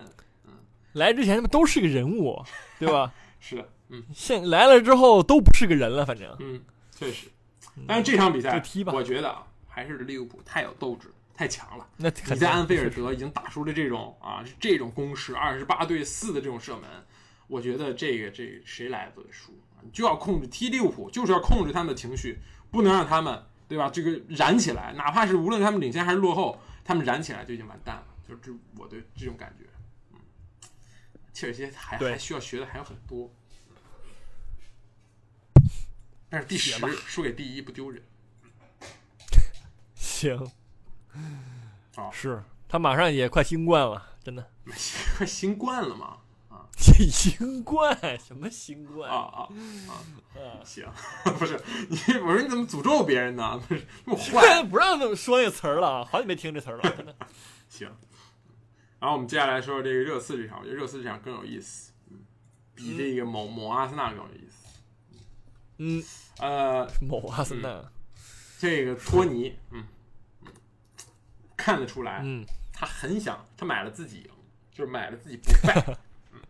[0.93, 2.43] 来之前他们都是个人物，
[2.79, 3.13] 对吧？
[3.41, 6.61] 是的，嗯现来了之后都不是个人了，反正嗯，
[6.91, 7.29] 确实。
[7.87, 11.87] 但是这场比赛我觉得啊，还是利物浦太有斗志，太强了。
[11.97, 16.89] 那你在安菲尔德已经打出了这种啊这种攻势，二十八对四的这种射门，
[17.47, 19.53] 我觉得这个这个谁来都得输。
[19.83, 22.39] 你就要控制踢利物浦，就是要控制他们的情绪，
[22.71, 23.91] 不能让他们对吧？
[23.91, 28.07] 这个燃起来，哪怕是无论他们领先还是落后，他们燃起来就已经完蛋了。
[28.27, 29.65] 就是这我对这种感觉。
[30.13, 30.19] 嗯，
[31.33, 33.31] 切尔西还还需要学的还有很多。
[36.29, 38.03] 但是第十输给第一不丢人。
[39.95, 40.51] 行，
[41.97, 44.51] 啊是他马上也快新冠了，真的。
[45.17, 46.19] 快新冠了嘛？
[46.77, 49.49] 新冠什么新冠啊啊
[49.89, 49.93] 啊！
[50.35, 50.61] 啊？
[50.63, 50.87] 行，
[51.39, 51.59] 不是
[51.89, 53.59] 你，我说你怎么诅咒别人呢？
[53.67, 54.63] 不是这么现在坏。
[54.65, 57.17] 不让他们说那个词儿了，好久没听这词儿了，真的。
[57.69, 57.89] 行，
[58.99, 62.19] 然后我们接下来说这个热刺这场，我觉得热刺这场更有意思，嗯，
[62.75, 64.56] 比这个某某阿森纳更有意思。
[65.79, 66.03] 嗯，
[66.41, 67.83] 呃，某阿森纳，
[68.59, 69.85] 这个托尼，嗯，
[70.45, 70.53] 嗯
[71.57, 74.31] 看得出来，嗯，他很想，他买了自己赢，
[74.73, 75.75] 就是买了自己不败，
[76.33, 76.41] 嗯，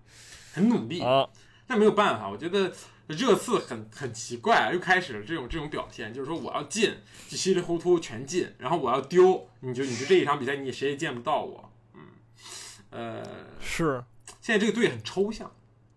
[0.52, 1.28] 很努力，啊，
[1.66, 2.72] 但没有办法，我觉得
[3.06, 12.00] 热刺很很奇怪，又开始了这种这种表现，就是说我要进，就稀里糊涂全进，然后我要丢，你就你就这一场比赛你谁也见不到我，嗯，
[12.90, 13.24] 呃，
[13.60, 14.02] 是，
[14.40, 15.50] 现在这个队很抽象，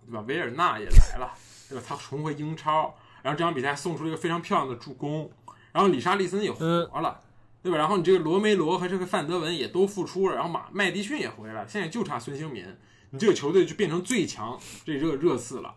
[0.06, 0.22] 对吧？
[0.28, 1.34] 维尔纳也来了，
[1.68, 1.84] 对吧？
[1.88, 5.32] 他重回英超，然后这场比赛送出了一个非常漂亮的助攻，
[5.72, 6.66] 然后里沙利森也活
[7.02, 7.22] 了，
[7.62, 7.78] 对吧？
[7.78, 12.66] 然后你这个罗梅罗和这个范德文也都复出了，然后马麦迪逊也回来了，现在就差孙兴民，
[13.10, 15.76] 你这个球队就变成最强这热热刺了。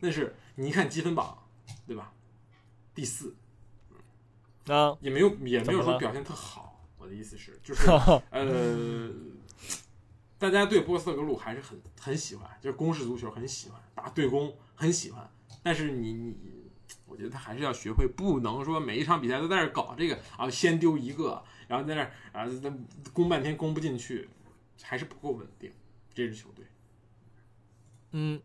[0.00, 1.38] 那是你一看积分榜，
[1.86, 2.12] 对吧？
[2.94, 3.34] 第四
[4.66, 6.80] 啊，也没有也没有说表现特好。
[6.96, 7.90] 我的意思是，就是
[8.30, 9.10] 呃，
[10.38, 15.28] 大家对波斯特格鲁还是很很喜欢，就是攻势足球很喜欢，打对攻很喜欢。
[15.62, 16.36] 但是你你，
[17.14, 22.72] 我觉得他还是要学会，不能说每一场比赛都在那搞这个啊，先丢一个，然后在那啊，那
[23.12, 24.28] 攻半天攻不进去，
[24.82, 25.70] 还是不够稳定。
[26.12, 26.64] 这支球队，
[28.12, 28.40] 嗯，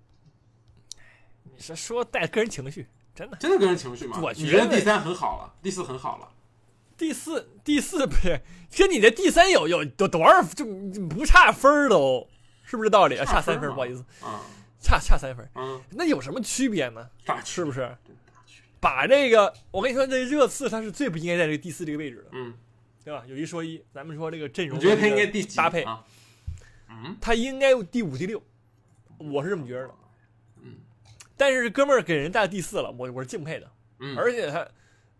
[1.43, 3.37] 你是说带个人情绪，真的。
[3.37, 4.19] 真的个人情绪吗？
[4.21, 6.29] 我觉得得第三很好了，第四很好了，
[6.97, 8.41] 第四，第四不是
[8.75, 10.65] 跟你这第三有有有多少就
[11.07, 12.27] 不差分儿都，
[12.63, 13.25] 是不是道理啊？
[13.25, 14.41] 差三分，不好意思，啊
[14.81, 17.09] 差差三分，嗯，那有什么区别呢？
[17.25, 17.95] 大是不是？
[18.79, 22.53] 把这个，我跟你说，这热刺他是最不应该在这个第四这个位置的，嗯，
[23.03, 23.23] 对吧？
[23.27, 25.83] 有一说一，咱们说这个阵容，你觉得他应该第几搭配？
[25.83, 26.05] 啊？
[26.91, 28.43] 嗯他应该第五、第六，
[29.17, 29.93] 我是这么觉得的。
[30.63, 30.77] 嗯，
[31.37, 33.71] 但是哥们儿给人带第四了，我我是敬佩的。
[33.99, 34.67] 嗯，而且他，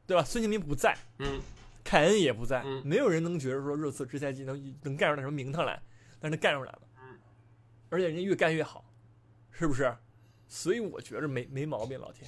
[0.08, 0.24] 对吧？
[0.24, 1.40] 孙兴民不在，嗯
[1.84, 5.82] 凯恩也不在，嗯没有人能觉得说热刺这赛季能能干出来什么名堂来，
[6.20, 7.18] 但是他干出来了，嗯
[7.90, 8.84] 而且人家越干越好，
[9.52, 9.96] 是不是？
[10.48, 12.28] 所以我觉着没没毛病，老铁，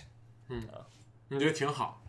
[0.50, 0.64] 嗯，
[1.32, 2.04] 你觉得挺好？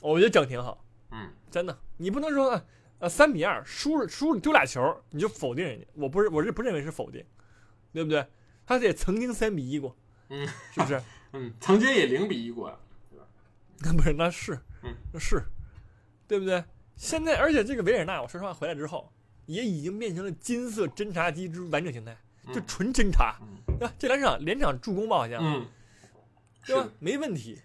[0.00, 2.64] 我觉得整挺好，嗯真的，你不能说呃
[3.00, 7.24] 呃三比二输了输了丢俩球你就否定人家，我不是我是不认为是否定，
[7.92, 8.24] 对不对？
[8.64, 9.96] 他也曾经三比一过，
[10.28, 11.02] 嗯， 是不是？
[11.32, 12.76] 嗯，曾经也零比一过呀。
[13.80, 15.42] 那不是那是，嗯那是，
[16.28, 16.62] 对不对？
[16.96, 19.12] 现在而且这个维尔纳，我说实话回来之后，
[19.46, 22.16] 也已经变成了金色侦察机之完整形态，
[22.52, 23.92] 就嗯纯侦察，嗯对吧？
[23.98, 25.66] 这两场连场助攻吧，好像，嗯，
[26.64, 26.88] 对吧？
[27.00, 27.60] 没问题。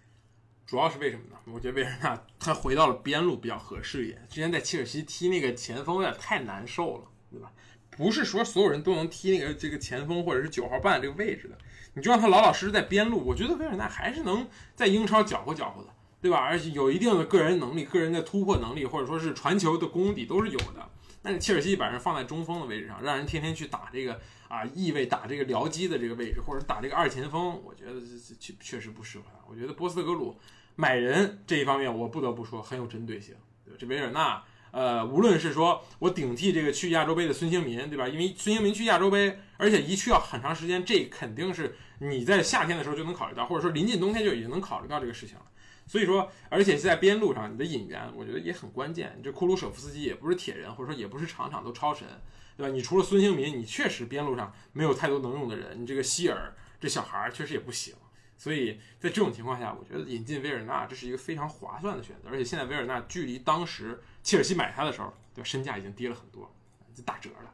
[0.69, 1.35] 主要是为什么呢？
[1.51, 4.23] 我觉得维尔纳他回到了边路比较合适一点。
[4.29, 7.51] 之前在切尔西踢那个前锋有点太难受了，对吧？
[7.89, 11.57] 不是说所有人都能踢那个这个前锋或者是九号半这个位置的，
[11.95, 15.89] 你就让他老老实实在边路，我觉得维尔纳还是能在英超搅和搅和的，
[16.21, 16.37] 对吧？
[16.37, 20.87] 而且有一定的个人能力、个人的突破能力，或者说是传球的功底都是有的。
[21.23, 27.99] 但是切尔西把人放在中锋的位置上，让人天天去打这个啊翼位打这个僚机的这个位置，或者打这个二前锋，我觉得
[28.39, 29.39] 确确实不适合他。
[29.49, 30.39] 我觉得波斯特格鲁
[30.79, 33.35] 买人这一方面，我不得不说很有针对性。
[33.77, 38.07] 这维尔纳，呃，无论是说我顶替这个去亚洲杯的孙兴民，对吧？
[38.07, 45.43] 因为孙兴民去亚洲杯，而且一去要很长时间，这肯定是你在夏天的时候就能考虑到，或者说临近冬天就已经能考虑到这个事情了。
[45.85, 49.19] 所以说，而且在边路上，你的引援我觉得也很关键。
[49.21, 52.07] 这库鲁舍夫斯基也不是铁人，或者说也不是场场都超神，
[52.55, 52.73] 对吧？
[52.73, 55.81] 你除了孙兴民，你确实边路上没有太多能用的人。
[55.81, 57.93] 你这个希尔这小孩确实也不行。
[58.39, 62.29] 所以在这种情况下，我觉得引进维尔纳这是一个非常划算的选择。
[62.29, 65.45] 而且现在维尔纳距离当时切尔西买他的时候，对吧？
[65.45, 66.49] 身价已经跌了很多，
[66.95, 67.53] 就打折了。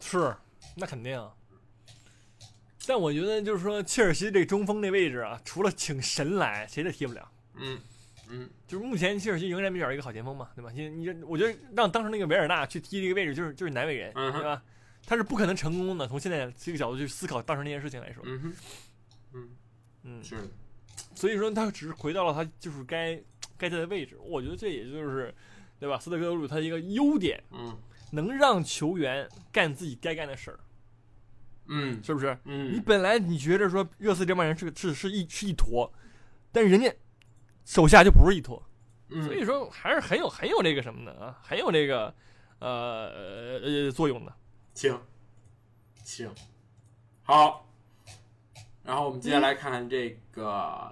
[0.00, 0.36] 是，
[0.76, 1.18] 那肯定。
[2.86, 7.32] 但我觉得就是说，切尔西这中锋这位置啊，除了请神来，谁都踢不了。
[7.54, 7.80] 嗯
[8.28, 10.70] 嗯，就是目前切尔西仍然没找一个好前锋嘛，对吧？
[10.74, 14.62] 你你，我觉得让当时那个维尔纳去踢这个位置，就是就是难为人，对吧？
[15.06, 16.06] 他是不可能成功的。
[16.08, 18.22] 从现在这个角度去思考当时那件事情来说，
[19.32, 19.48] 嗯，
[20.04, 20.36] 嗯，是，
[21.14, 23.20] 所以说他只是回到了他就是该
[23.58, 24.16] 该在的位置。
[24.20, 25.34] 我觉得这也就是，
[25.78, 25.98] 对吧？
[25.98, 27.76] 斯特格鲁他一个优点，嗯
[28.12, 30.60] 能让球员干自己该干的事儿，
[31.66, 32.38] 嗯是不是？
[32.44, 35.92] 嗯你嗯，本来你觉着说热刺这帮人是个是是一是一坨，
[36.52, 36.94] 但是人家
[37.64, 38.62] 手下就不是一坨，
[39.10, 42.14] 所以嗯，说还是很有很有那个什么的啊，很有那个
[42.60, 44.32] 呃呃作用的。
[44.72, 44.98] 行
[46.04, 46.32] 行，
[47.24, 47.65] 好。
[48.86, 50.88] 然后我们接下来看看这个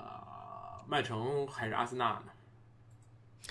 [0.88, 2.24] 曼城还是阿森纳呢？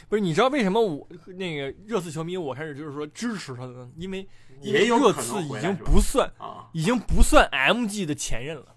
[0.09, 3.89] 不是，你知道为什么我那个热刺球迷我开始就是说支持他的呢？
[3.95, 4.27] 因为
[4.59, 8.75] 也有可热刺已经不算啊已经不算 MG 的前任了，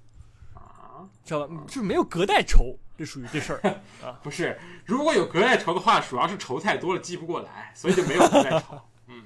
[0.54, 1.64] 啊，知道吧？
[1.66, 3.80] 就是没有隔代仇，这属于这事儿。
[4.22, 8.80] 不是，如果有隔代仇的话，主要是仇太多了记不过来，所以就没有隔代仇。
[9.08, 9.24] 嗯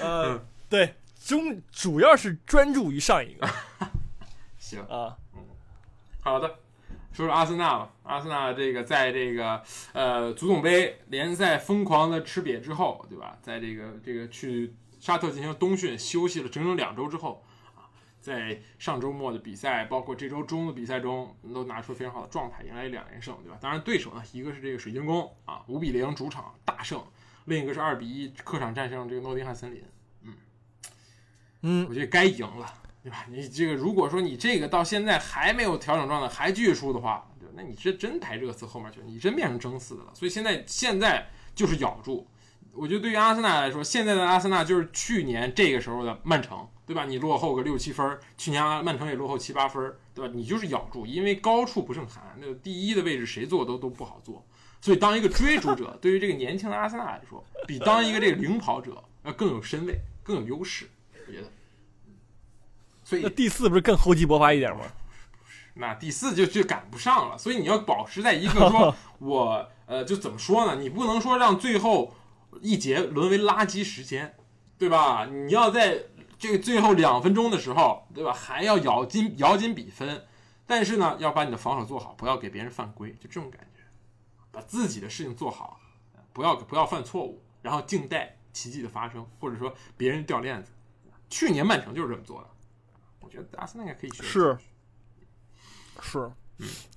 [0.00, 0.94] 呃，对，
[1.24, 3.48] 中主要是专注于上一个
[4.70, 5.16] 行，啊，
[6.20, 6.48] 好的，
[7.12, 7.92] 说说阿森纳吧。
[8.04, 9.60] 阿森纳这个在这个
[9.92, 13.36] 呃足总杯联赛疯狂的吃瘪之后，对吧？
[13.42, 23.58] 在这个这个去沙特进行冬训，休息了整整两周之后啊，在上周末的比赛，包括这周中的比赛中，都拿出非常好的状态，迎来两连胜，对吧？
[23.60, 27.04] 当然对手呢，一个是这个水晶宫啊，五比零主场大胜，
[27.46, 29.82] 另一个是二比一客场战胜这个诺丁汉森林。
[31.62, 32.72] 嗯，我觉得该赢了，
[33.02, 33.26] 对吧？
[33.30, 40.12] 你这个如果说你这个到现在还没有调整状态，还继续输的话，那你这真排热刺后面去，你真变成争四的了。
[40.14, 42.26] 所以现在现在就是咬住。
[42.72, 47.04] 我觉得对于阿森纳来说，现在的阿森纳就是去年这个时候的曼城，对吧？
[47.04, 50.32] 你落后个六七分，去年阿曼城也落后七八分，对吧？
[50.32, 54.46] 你就是咬住，因为高处不胜寒，那个第一的位置谁坐都都不好坐。
[54.80, 60.88] 所以当一个追逐者，对于这个年轻的阿森纳来说，比当一个这个领跑者要更有身位，更有优势。
[61.26, 61.50] 我觉得，
[63.10, 64.84] 所以那第四不是更厚积薄发一点吗？
[65.74, 70.80] 那第四就就赶不上了，所以你要保持在一个说 我呃，就怎么说呢？
[70.80, 72.14] 你不能说让最后
[72.60, 74.36] 一节沦为垃圾时间，
[74.78, 75.26] 对吧？
[75.26, 76.04] 你要在
[76.38, 78.32] 这个最后两分钟的时候，对吧？
[78.32, 80.24] 还要咬紧咬紧比分，
[80.64, 83.82] 但是呢，要把你的防守做好，不要给别人犯规，就这种感觉，
[84.52, 85.80] 把自己的事情做好，
[86.32, 90.70] 不要不要犯错误，然后静待奇迹的发生，或者说别人掉链子。
[91.28, 92.48] 去年曼城就是这么做的，
[93.20, 94.22] 我觉得阿森纳也可以学。
[94.22, 94.58] 是，
[96.00, 96.30] 是。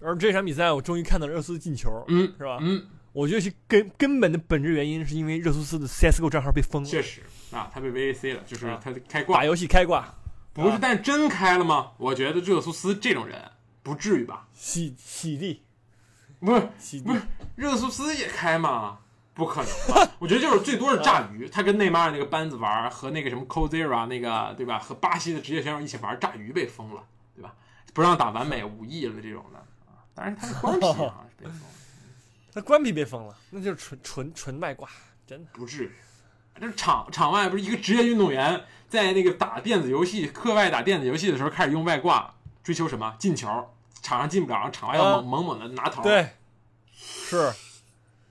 [0.01, 2.57] 而这场比赛，我终于看到热苏斯进球，嗯，是吧？
[2.61, 7.21] 嗯，我觉得是根根本的本质原因，是因为热苏斯的 CSGO 账号被封了，确实
[7.51, 10.13] 啊，他被 VAC 了，就是啊他开挂打，游戏开挂，
[10.51, 11.93] 不是啊，但真开了吗？
[11.97, 13.41] 我觉得热苏斯这种人
[13.81, 14.49] 不至于吧？
[14.53, 15.63] 洗洗地
[16.41, 17.21] 不是，洗地不是，
[17.55, 18.99] 热苏斯也开吗？
[19.33, 20.11] 不可能吧？
[20.19, 24.77] 我觉得就是最多是炸鱼，他跟内马尔那个班子玩，和那个什么 c o z e r a 那个对吧？
[24.79, 27.03] 和巴西的职业选手一起玩，炸鱼被封了，
[27.35, 27.53] 对吧？
[27.93, 31.65] 不让打完美五亿了这种的啊，当然他是官皮啊，是 被封了，
[32.53, 34.87] 那关皮被封了，那就是纯纯纯卖挂，
[35.25, 35.49] 真的。
[35.53, 35.91] 不至于。
[36.61, 42.31] 这场场外不是一个职业运动员在那个打电子游戏、课外打电子游戏的时候开始用外挂
[42.63, 43.47] 追求什么进球，
[44.03, 46.29] 场上进不了，然后场外要猛、猛猛的拿头。，对，
[46.93, 47.51] 是，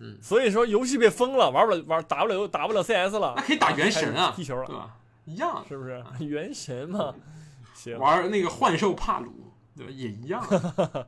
[0.02, 4.96] 嗯，所以说游戏被封了，玩不了，玩打不了，打不了 CS 了，那可以打原神啊开始踢球了，对吧？
[5.24, 6.04] 一样，是不是？
[6.18, 7.14] 原神嘛，
[7.72, 9.92] 行，玩那个幻兽帕鲁，对吧？
[9.94, 10.44] 也一样。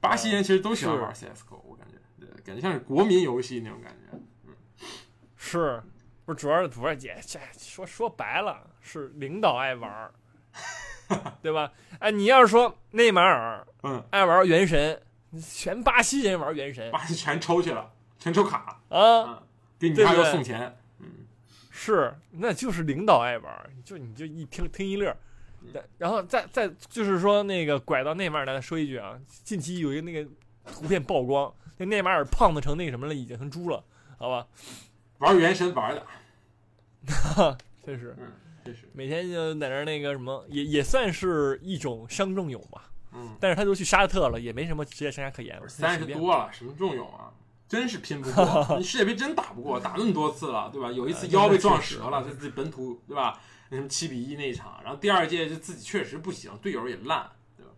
[0.00, 4.16] 巴西人其实都喜欢玩 CSGO，我感觉，对，感觉像是国民游戏那种感觉。
[4.44, 4.54] 嗯
[5.36, 5.82] 是，
[6.24, 10.12] 不是主要是不是姐这说说白了是领导爱玩儿，
[11.42, 11.72] 对吧？
[11.98, 15.00] 哎，你要是说内马尔嗯，爱玩原神，
[15.40, 19.42] 全巴西人玩原神巴西全抽去了，全抽卡，啊，嗯，
[19.78, 21.06] 给你还要对送钱，嗯，
[21.70, 25.16] 是，那就是领导爱玩，就你就一听听一乐儿。
[25.72, 30.30] 然然后再再就是说那个拐到内马尔，来说一句啊，近期有一个那个
[30.70, 33.82] 图片曝光，那内马尔胖的成那个什么了，已经成猪了，
[34.16, 34.46] 好吧？
[35.18, 36.06] 玩原神玩的，
[37.84, 38.32] 确实嗯，
[38.64, 42.90] 真是，每天就在那儿那个什么，也也算是一种伤仲永吧。
[43.16, 45.66] 嗯，但是他都去沙特了，也没什么职业生涯可言了。
[45.66, 47.32] 三十多了，什么重勇啊？
[47.68, 50.92] 真是拼不过，你世界杯真打不过，打那么多次了，对吧？
[50.92, 53.40] 有一次腰被撞折了，在自己本土，对吧？
[53.70, 57.72] 那什么七比一那一场，然后第二届就自己确实不行，队友也烂，对吧？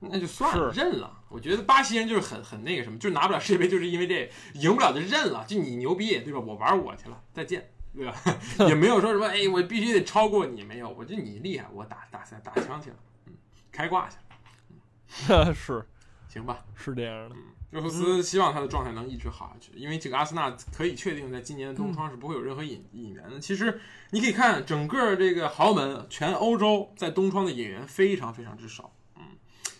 [0.00, 1.12] 那就算了，认了。
[1.28, 6.40] 我觉得巴西人就是很很那个什么，就是拿不了世界杯，就是因为这赢不了就认了，就你牛逼，对吧？
[6.40, 8.14] 我玩我去了，再见，对吧？
[8.66, 13.34] 也没有说什么，哎，我必须得超过你，没有，我觉得你厉害，我打打赛打枪去了，嗯，
[13.70, 14.22] 开挂去了，
[15.54, 15.84] 是
[16.28, 16.64] 行吧？
[16.74, 17.36] 是这样的。
[17.70, 23.38] 热苏斯希望他的状态能一直好下去，因为这个阿森纳可以确定在今年的冬窗是不会有任何引引援的。
[23.38, 23.78] 其实
[24.10, 29.22] 你可以看整个这个豪门，全欧洲在冬窗的引援非常非常之少，嗯，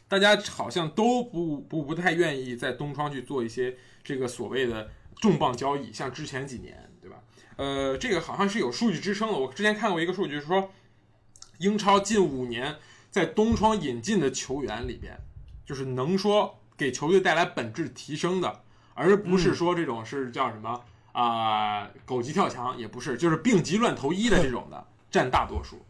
[0.07, 3.75] 大家好像都不不不太愿意在冬窗去做一些
[4.05, 7.17] 这个所谓的重磅交易，像之前几年，对吧？
[7.57, 9.35] 呃，这个好像是有数据支撑的。
[9.39, 10.71] 我之前看过一个数据，是说
[11.57, 12.77] 英超近五年
[13.19, 15.19] 在东窗引进的球员里边，
[15.67, 16.55] 就是能说。
[16.79, 18.61] 给球队带来本质提升的，
[18.95, 25.85] 而不是说这种是叫什么啊、呃、狗急跳墙，也不是，就是病急乱投医的这种的占大多数，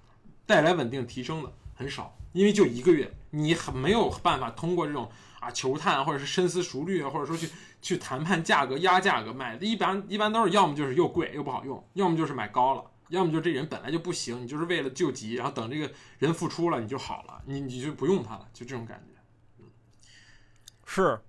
[0.47, 5.11] 带来稳定提升的很少，因为就一个月，你很没有办法通过这种
[5.41, 7.51] 啊球探或者是深思熟虑啊，或者说去
[7.83, 12.83] 去谈判价格压价格卖的，一般一般都是要么就是又贵又不好用，要么就是买高了。
[13.09, 19.15] 要么就这人本来就不行，你就是为了救急，然后等这个人复出了，你就好了，你你就不用他了，就这种感觉。
[20.91, 21.21] 是，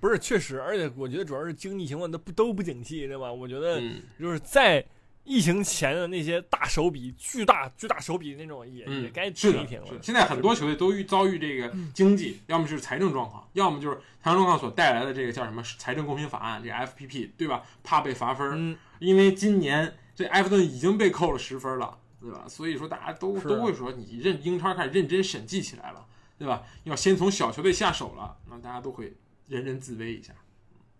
[0.00, 3.30] 不是确实，而且我觉得主要是经济情况都不都不景气，对吧？
[3.30, 4.82] 我觉得嗯就是在
[5.24, 9.86] 疫情前的那些大手笔、巨大巨大手笔那种也，也该是的停一停了。
[9.88, 17.62] 是现在很多球队都遇遭遇这个经济，要么就是财政状况，要么就是财政状况所带来的这个叫什么财政公平法案，这个 FPP 对吧？
[17.82, 22.44] 怕被罚分，嗯，因为今年这埃弗顿已经被扣了十分了，对吧？
[22.48, 26.06] 所以说大家都都会说你认英超开始认真审计起来了，
[26.38, 26.62] 对吧？
[26.84, 29.16] 要先从小球队下手了，那大家都会
[29.48, 30.32] 人人自危一下。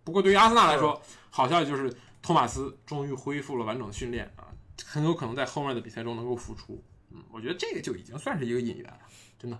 [0.03, 1.91] 不过对于阿森纳来说，好消息就是
[2.21, 4.47] 托马斯终于恢复了完整的训练啊，
[4.85, 6.83] 很有可能在后面的比赛中能够复出。
[7.11, 8.99] 嗯，我觉得这个就已经算是一个引援了，
[9.39, 9.59] 真的。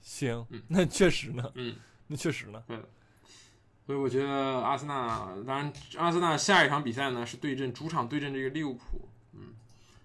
[0.00, 1.76] 行嗯，那确实呢，嗯，
[2.06, 2.62] 那确实呢，
[3.92, 4.30] 所以我觉得
[4.60, 9.06] 阿森纳，当然阿森纳下一场比赛呢是对阵主场对阵这个利物浦。
[9.34, 9.52] 嗯，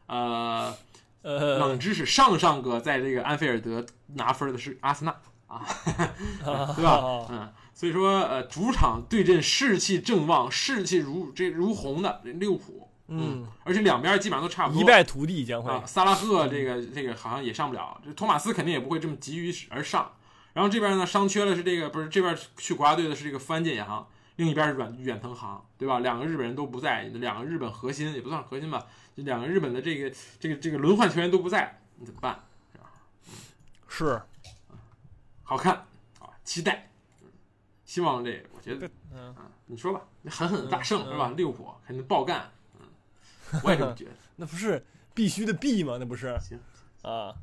[0.07, 0.77] 呃，
[1.21, 3.85] 呃，冷知识，上上个在这个安菲尔德
[4.15, 5.15] 拿分的是阿森纳
[5.47, 5.65] 啊，
[6.75, 7.27] 对吧？
[7.29, 12.89] 嗯，所以说呃，主场对阵士气正旺、士气如这如虹的利物浦。
[13.07, 14.81] 嗯，而且两边基本上都差不多。
[14.81, 20.11] 一败涂地将会啊，萨拉赫这个这个好像也上不了，这托马斯肯定也不会这么急于而上。
[20.57, 25.99] 然后这边呢，伤缺的是这个不是这边去国家队的是这个富安健洋，另一边是远远藤航，对吧？
[25.99, 32.43] 两个日本人都不在，两个日本核心也不算核心吧，就两个日本的这个这个这个轮换球员都不在，你怎么办？
[32.73, 32.89] 是吧？
[33.87, 34.21] 是，
[35.43, 35.75] 好看
[36.19, 36.89] 啊，期待。
[37.21, 37.27] 嗯
[37.85, 41.31] 希望这我觉得嗯，啊，你说吧，狠狠的大胜嗯是吧？
[41.37, 44.11] 利物浦肯定爆干，嗯，我也这么觉得。
[44.35, 44.83] 那不是
[45.13, 45.97] 必须的必吗？
[45.99, 46.59] 那不是行
[47.03, 47.35] 啊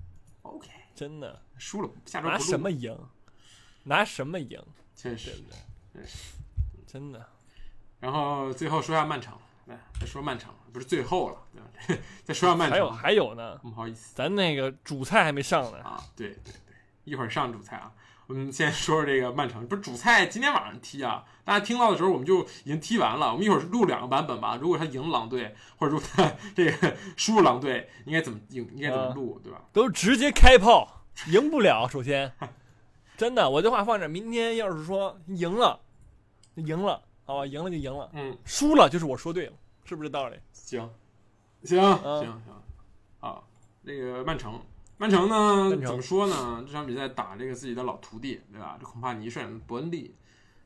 [0.43, 2.97] ，OK，真的输了下周拿什么赢？
[3.83, 4.63] 拿什么赢？
[4.95, 5.43] 确实？
[6.87, 7.27] 真的，
[8.01, 12.03] 然后最后说下漫长，来再说漫长，不是最后了，对吧？
[12.25, 15.79] 再说下漫长还有，还有呢，不好意思咱那个主菜还没上呢。
[15.79, 16.75] 啊，对对对，
[17.05, 17.93] 一会儿上主菜啊。
[18.27, 23.31] 我们先说说这个曼城，不是主菜今天晚上踢啊，大家听到的时候我们就已经踢完了。
[23.31, 29.61] 我们一会儿录两个版本吧，如果他赢了狼队，或者说他 这个输了狼队，应该怎么应应该怎么录，对吧？
[29.73, 31.87] 都直接开炮，赢不了。
[31.87, 32.33] 首先，
[33.17, 35.79] 真的，我这话放这，明天要是说赢了，
[36.55, 39.53] 赢了，好吧，赢了就赢了，嗯，输了就是我说对了，
[39.85, 40.37] 是不是这道理？
[40.53, 40.89] 行，
[41.63, 42.63] 行嗯行行，
[43.21, 43.43] 啊，
[43.83, 44.59] 那个曼城。
[44.97, 45.71] 曼城呢？
[45.71, 46.65] 怎么说呢？
[46.67, 48.77] 这场比赛打这个自己的老徒弟，对吧？
[48.81, 50.15] 这恐怕尼率领伯恩利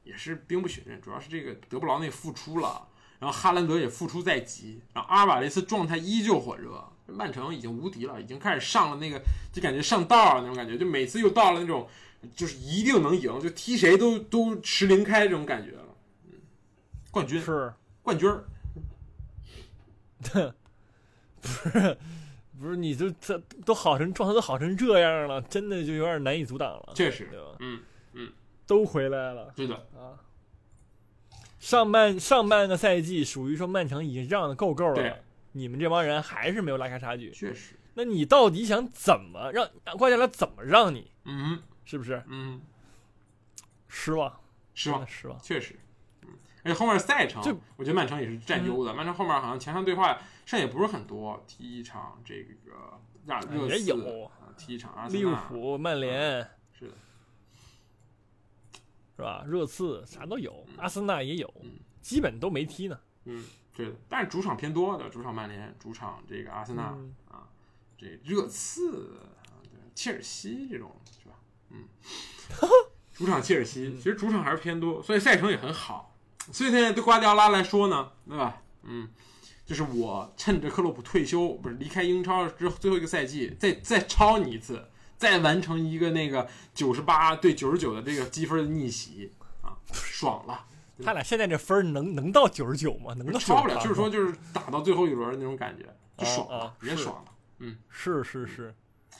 [0.04, 9.20] 也是兵不血刃，主要是这个德布劳内复出了，然后哈兰德也复出在即，然后阿尔瓦雷斯状态依旧火热，曼城已经无敌了，已经开始上了那个
[9.52, 11.88] 就感觉上道了那种感觉，就每次又到了那种
[12.36, 15.96] 就是一定能赢，就踢谁都都十零开这种感觉了。
[16.26, 16.32] 嗯，
[17.10, 17.72] 冠军是，
[18.02, 18.44] 冠军儿，
[21.40, 21.98] 不是
[22.60, 27.56] 不是，你就这都好成状态都好成这样了，真的就有点难以阻挡了，确实对吧？
[27.60, 27.80] 嗯
[28.12, 28.32] 嗯，
[28.66, 30.18] 都回来了对的，啊！
[31.58, 35.18] 上半上半个赛季属于说曼城已经让的够够了，
[35.52, 37.30] 你们这帮人还是没有拉开差距。
[37.30, 41.10] 确实，那你到底想怎么让让瓜迪奥拉怎么让你？
[41.24, 42.60] 嗯是不是嗯，
[43.88, 44.40] 失望？
[44.74, 45.38] 失望失望。
[45.40, 45.74] 确实。
[46.68, 47.42] 嗯，而且后面赛程
[47.76, 48.92] 我觉得曼城也是占优的。
[48.92, 56.94] 曼城后面好像前场对话剩也不是很多，踢一场这个亚热刺也有啊踢一场阿森利物纳，浦、曼联是的，
[59.16, 59.44] 是吧？
[59.46, 62.98] 热刺啥都有，阿森纳也有嗯，基本都没踢呢。
[63.24, 63.44] 嗯，
[63.74, 63.92] 对的。
[64.08, 67.48] 但是主场偏多的，主场曼联，主场这个阿森纳嗯啊，
[67.96, 71.34] 这热刺、啊对切尔西这种是吧？
[71.70, 71.84] 嗯，
[73.12, 76.07] 主场切尔西，其实主场还是偏多，所以赛程也很好。
[76.52, 78.62] 所以现在对瓜迪奥拉来说呢，对吧？
[78.82, 79.08] 嗯，
[79.66, 89.32] 就是我趁着克洛普退休，不是离开英超之后最后一个赛季，再再超你一次，再完成一个那个九十八对九十九的这个积分的逆袭
[89.62, 90.64] 啊，爽了。
[91.04, 93.14] 他俩现在这分儿能能到九十九吗？
[93.14, 95.84] 能到超不了，就是说就是打到最后一轮的那种感觉，
[96.16, 97.32] 就爽了啊啊，是也爽了。
[97.58, 98.74] 嗯是是是，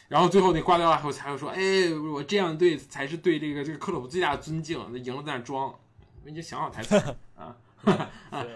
[0.08, 5.72] 然后最后那瓜迪奥拉后才会说：“哎，我这样对才是对这个这个克洛普最大的尊敬。”那赢了在那装，
[6.24, 6.96] 我已经想好台词
[7.36, 8.10] 啊 啊！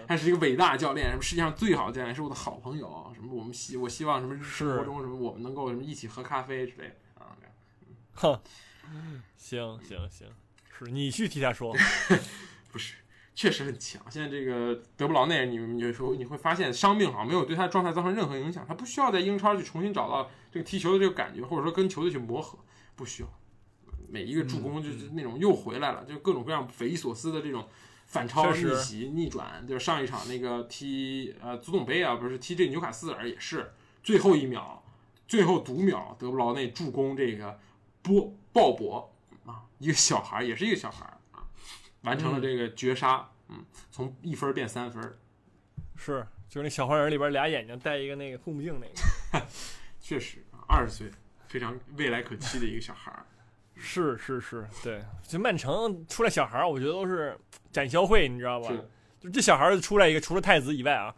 [0.05, 7.37] 他是一个伟大的教练，什么世界上最好的教练，是我的好朋友，什么我们希我希望什么生活中什么我们能够什么一起喝咖啡之类的啊。
[8.15, 8.39] 哼，
[9.37, 10.27] 行行行，
[10.77, 11.73] 是你去替他说，
[12.69, 12.95] 不是，
[13.33, 14.03] 确实很强。
[14.11, 22.59] 现在这个德布劳内，你们有时候你会发现伤病好像没有对他的状态造成任何影响，他不需要在英超去重新找到这个踢球的这个感觉，或者说跟球队去磨合，
[22.95, 23.29] 不需要。
[24.09, 27.67] 每一个助攻就是那种又回来了，就各种各样匪夷所思的这种
[28.05, 29.65] 反超、逆袭、逆转。
[29.67, 33.73] 就是上一场那个踢呃足总杯啊，不是踢这纽卡斯尔也是
[34.03, 34.83] 最后一秒、
[35.27, 37.59] 最后读秒，德布劳内助攻这个
[38.01, 39.07] 波鲍勃
[39.45, 41.43] 啊，一个小孩儿也是一个小孩儿啊，
[42.01, 45.01] 完成了这个绝杀，嗯，从一分变三分，
[45.95, 49.45] 是就是那小黄人里边俩眼睛戴一个那个护目镜那个，
[49.99, 51.11] 确实二十岁，
[51.47, 53.25] 非常未来可期的一个小孩儿。
[53.85, 57.37] 是是是，对，就曼城出来小孩儿，我觉得都是
[57.69, 58.69] 展销会，你知道吧？
[58.69, 61.13] 是，就这小孩儿出来一个，除了太子以外啊，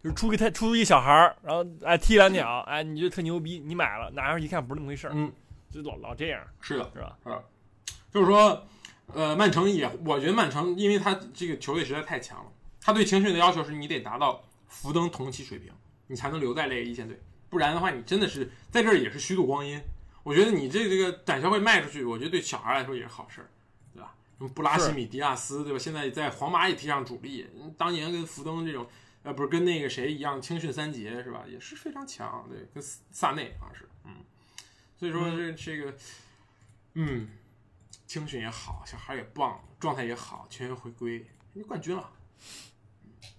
[0.00, 5.32] 就是出个太出一个小孩儿，然后哎踢两脚，哎你觉得特牛逼，你买了，拿上一看不是那么回事儿，嗯，
[5.70, 7.42] 就老老这样，是的，是吧？
[8.12, 8.64] 就是说，
[9.12, 15.72] 呃，曼城也，我觉得曼城，因为他这个球队实在太强了，他对青训的要求是你得达到福登同期水平，
[16.06, 19.80] 你才能留在这个一线队，不然的话，你真的是在这儿也是虚度光阴。
[20.24, 23.50] 我觉得你这这个展销会卖出去，我觉得对小孩来说也是好事儿，
[23.92, 24.16] 对吧？
[24.38, 25.78] 什么布拉西米迪亚斯，对吧？
[25.78, 27.46] 现在在皇马也踢上主力，
[27.76, 28.88] 当年跟福登这种，
[29.22, 31.44] 呃，不是跟那个谁一样，青训三杰是吧？
[31.46, 34.24] 也是非常强，对，跟萨内好像是，嗯，
[34.98, 35.94] 所以说这这个，
[36.94, 37.28] 嗯，
[38.06, 42.10] 青训也好，小孩也棒，状态也好，全员回归，你冠军了。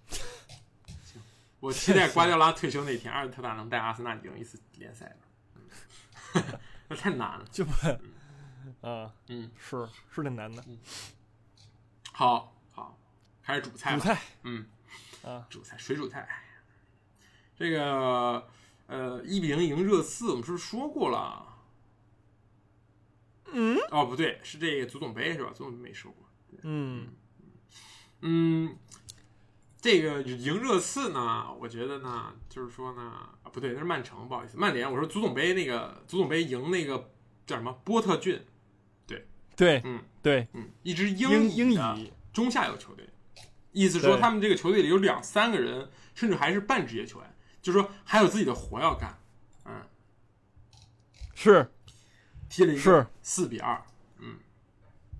[0.08, 1.20] 行，
[1.58, 6.60] 我期待 瓜迪奥拉退休那天，阿尔特塔能带阿森纳赢一次联赛了。
[6.94, 7.44] 太难了。
[7.50, 7.72] 就不
[8.80, 10.64] 啊，嗯，是是挺难的，
[12.12, 12.98] 好好，
[13.42, 13.98] 开始主菜吧。
[13.98, 14.66] 主菜嗯，
[15.24, 16.28] 啊，主菜水煮菜。
[17.56, 18.46] 这个
[18.86, 21.56] 呃，一比零赢热刺，我们是不是说过了？
[23.52, 25.50] 嗯，哦，不对，是这个足总杯是吧？
[25.54, 26.28] 足总杯没说过。
[26.62, 27.08] 嗯
[28.20, 28.76] 嗯，
[29.86, 33.02] 这个赢热刺呢，我觉得呢，就是说呢，
[33.44, 34.90] 啊，不对，那是曼城，不好意思，曼联。
[34.90, 37.08] 我说足总杯那个足总杯赢那个
[37.46, 38.44] 叫什么波特郡，
[39.06, 39.24] 对
[39.54, 42.12] 对嗯对，嗯，一支英英乙。
[42.32, 43.08] 中下游球队，
[43.70, 49.16] 意思说他们这个球队里有两三个人，甚至还是半职业球员，就是说还有自己的活要干。
[49.64, 49.72] 嗯，
[51.32, 51.70] 是。
[52.48, 53.82] 踢了一个是，四比二，
[54.18, 54.36] 嗯，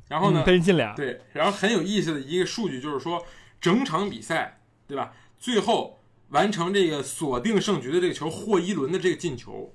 [0.08, 3.26] 然后呢嗯，被人进俩，对，然后很有意思的一个数据就是说，
[3.60, 4.55] 整场比赛，
[4.87, 5.12] 对吧？
[5.39, 9.74] 最后完成这个锁定胜局的这个球，霍伊伦的这个进球，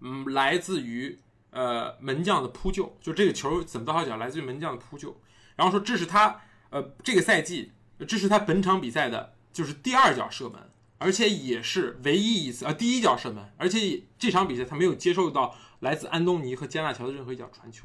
[0.00, 1.18] 嗯，来自于
[1.50, 5.20] 呃门将的扑救，就这个球怎么到他脚，来自于门将的扑救。
[5.56, 6.40] 然后说这是他
[6.70, 7.72] 呃这个赛季，
[8.06, 17.84] 这是他本场比赛的就是第二脚射门，而且也是唯一一次、呃、第一脚射门，而且这场比赛他没有接受到来自安东尼和加纳乔的任何一脚传球。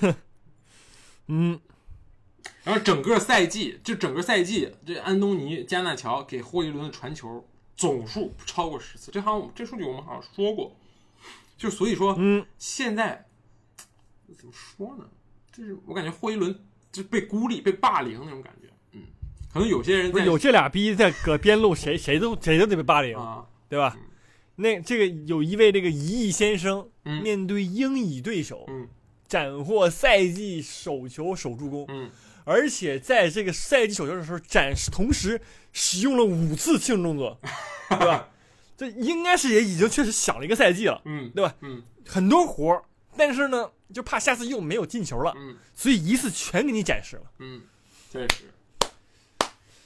[0.00, 0.14] 哼
[1.30, 1.60] 嗯，
[2.64, 7.46] 然后整个赛季，就整个赛季，这安东尼、加纳乔给霍伊伦的传球
[7.76, 10.76] 总数不超过十次，这好像我们这数据我们好像说过，
[11.56, 13.24] 就所以说，嗯，现在
[14.36, 15.04] 怎么说呢？
[15.50, 16.54] 就是我感觉霍伊伦
[16.92, 19.02] 就被孤立、被霸凌那种感觉，嗯，
[19.52, 24.04] 可能有些人在有这俩逼在搁边路，谁谁都谁都得被霸凌，啊，对吧嗯？
[24.56, 28.88] 那这个有一位这个一亿先生，嗯面对英乙对手，嗯
[29.26, 32.10] 斩获赛季首球首助攻，嗯
[32.48, 35.38] 而且在这个赛季首秀的时候展示，同时
[35.74, 37.38] 使用了五次庆祝动作，
[37.90, 38.30] 对吧？
[38.74, 41.54] 这应该是也已经确实想了一个赛季了，嗯，对吧？
[41.60, 41.82] 嗯。
[42.06, 42.82] 很多活儿，
[43.18, 45.58] 但是呢，就怕下次又没有进球了，嗯。
[45.74, 47.22] 所以一次全给你展示了。
[47.38, 47.60] 嗯，
[48.10, 48.44] 确实，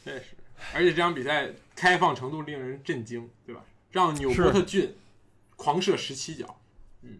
[0.05, 0.25] 确实，
[0.73, 3.65] 而且这场比赛开放程度令人震惊，对吧？
[3.91, 4.95] 让纽波特郡
[5.57, 6.61] 狂射十七脚，
[7.03, 7.19] 嗯。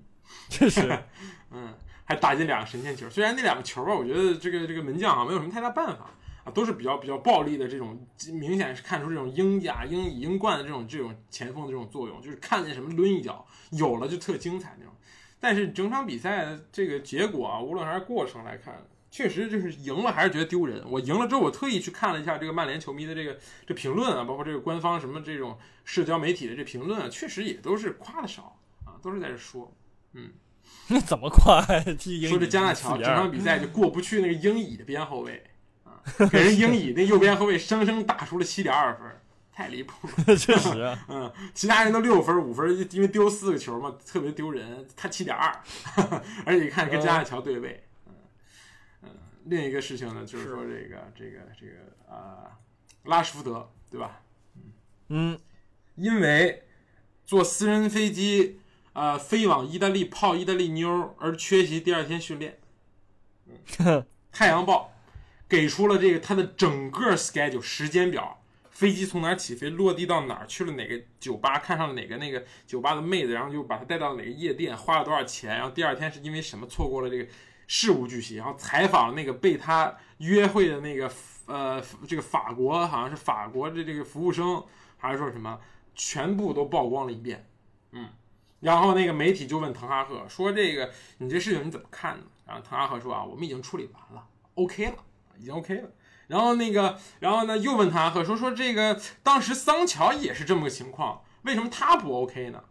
[0.49, 1.03] 确实，
[1.51, 1.75] 嗯，
[2.17, 3.09] 打进两个神仙球。
[3.11, 6.11] 虽然那两个球吧，我觉得这个这个门将啊没有什么太大办法
[6.45, 14.93] 啊，都是比较比较暴力的这种，明显是看出这种英甲、英乙、英冠的这种这种前锋的这种作用，就是看见什么抡一脚，有了就特精彩那种。
[15.39, 18.75] 但是整场比赛的这个结果啊，无论还是过程来看，
[19.11, 20.83] 确实就是赢了还是觉得丢人。
[20.89, 23.37] 我赢了之后，我特意去看了一下这个曼联球迷的这个
[23.67, 29.73] 这评论啊，包括这个官方什么这种社交媒体的这评论啊，确实也都是夸的少啊，都是在这说。
[30.15, 30.31] 嗯
[30.89, 35.43] 那怎么夸说这加纳乔4-2整场比赛就过不去那个英乙的边后卫
[35.85, 36.01] 啊，
[36.31, 39.07] 给人英乙那右边后卫生生打出了七点二分，
[39.53, 40.37] 太离谱了。
[40.37, 44.87] 确实啊，嗯，其他人都六分五分，因为丢四个球嘛，特别丢人。
[44.97, 45.51] 他七点二，
[46.45, 47.85] 而且一看跟加纳乔对位。
[48.07, 48.15] 嗯
[49.03, 49.09] 嗯，
[49.45, 52.51] 另一个事情呢，就是说这个这个这个啊、
[53.05, 54.21] 拉什福德对吧？
[55.09, 55.39] 嗯，
[55.95, 56.65] 因为
[57.25, 58.61] 坐私人飞机
[58.93, 62.59] 呃飞往意大利泡意大利妞而缺席第二天训练。
[63.79, 64.93] 嗯 太阳报
[65.49, 77.27] 给出了这个他的整个 schedule 时间表，飞机从哪儿起飞，落地到哪儿，去了哪个酒吧，看上了哪个那个酒吧的妹子，然后就把他带到哪个夜店，花了多少钱，然后第二天是因为什么错过了这个
[77.67, 81.13] 事无巨细，然后采访了那个被他约会的那个
[81.45, 84.65] 呃这个法国好像是法国的这个服务生，
[84.97, 85.61] 还是说什么，
[85.95, 87.52] 全部都曝光了一遍，嗯。
[88.63, 94.97] 然后那个媒体就问滕哈赫说：“这个你这事情你怎么看呢？”然后滕哈赫说：“啊，我们已经处理完了，OK 了，
[95.37, 95.91] 已经 OK 了。”
[96.29, 102.63] 然后那个，然后呢又问滕哈赫说：“说这个当时桑乔也是这么个情况，为什么他不 OK 呢？”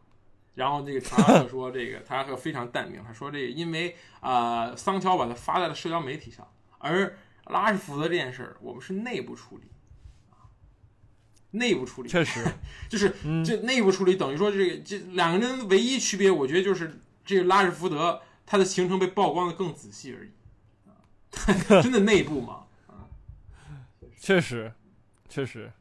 [0.56, 9.71] 然后这个滕哈赫说：“这个滕哈赫非常淡定，他说这个因为啊、桑乔把他发在了社交媒体上，而拉什福德这件事儿我们是内部处理，
[11.52, 12.46] 内部处理。”确实，
[12.90, 20.32] 就是嗯这内部处理等于说这个这两个人唯一区别，我觉得就是这个拉什福德他的行程被曝光的更仔细而已，
[20.90, 22.64] 啊 真的内部嘛？
[24.20, 24.72] 确实，
[25.30, 25.72] 确实。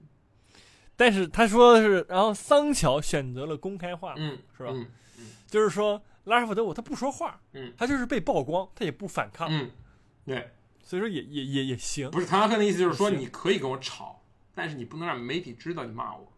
[0.96, 4.86] 但是他说的是，然后桑乔选择了公开化，嗯，是吧嗯
[5.46, 9.70] 就是说拉什福德我他不说话，嗯他就是被曝光，他也不反抗，嗯，
[10.26, 10.50] 对，
[10.82, 12.10] 所以说也也也也行。
[12.10, 14.19] 不是唐哈克的意思就是说你可以跟我吵，
[14.54, 16.32] 但是你不能让媒体知道你骂我。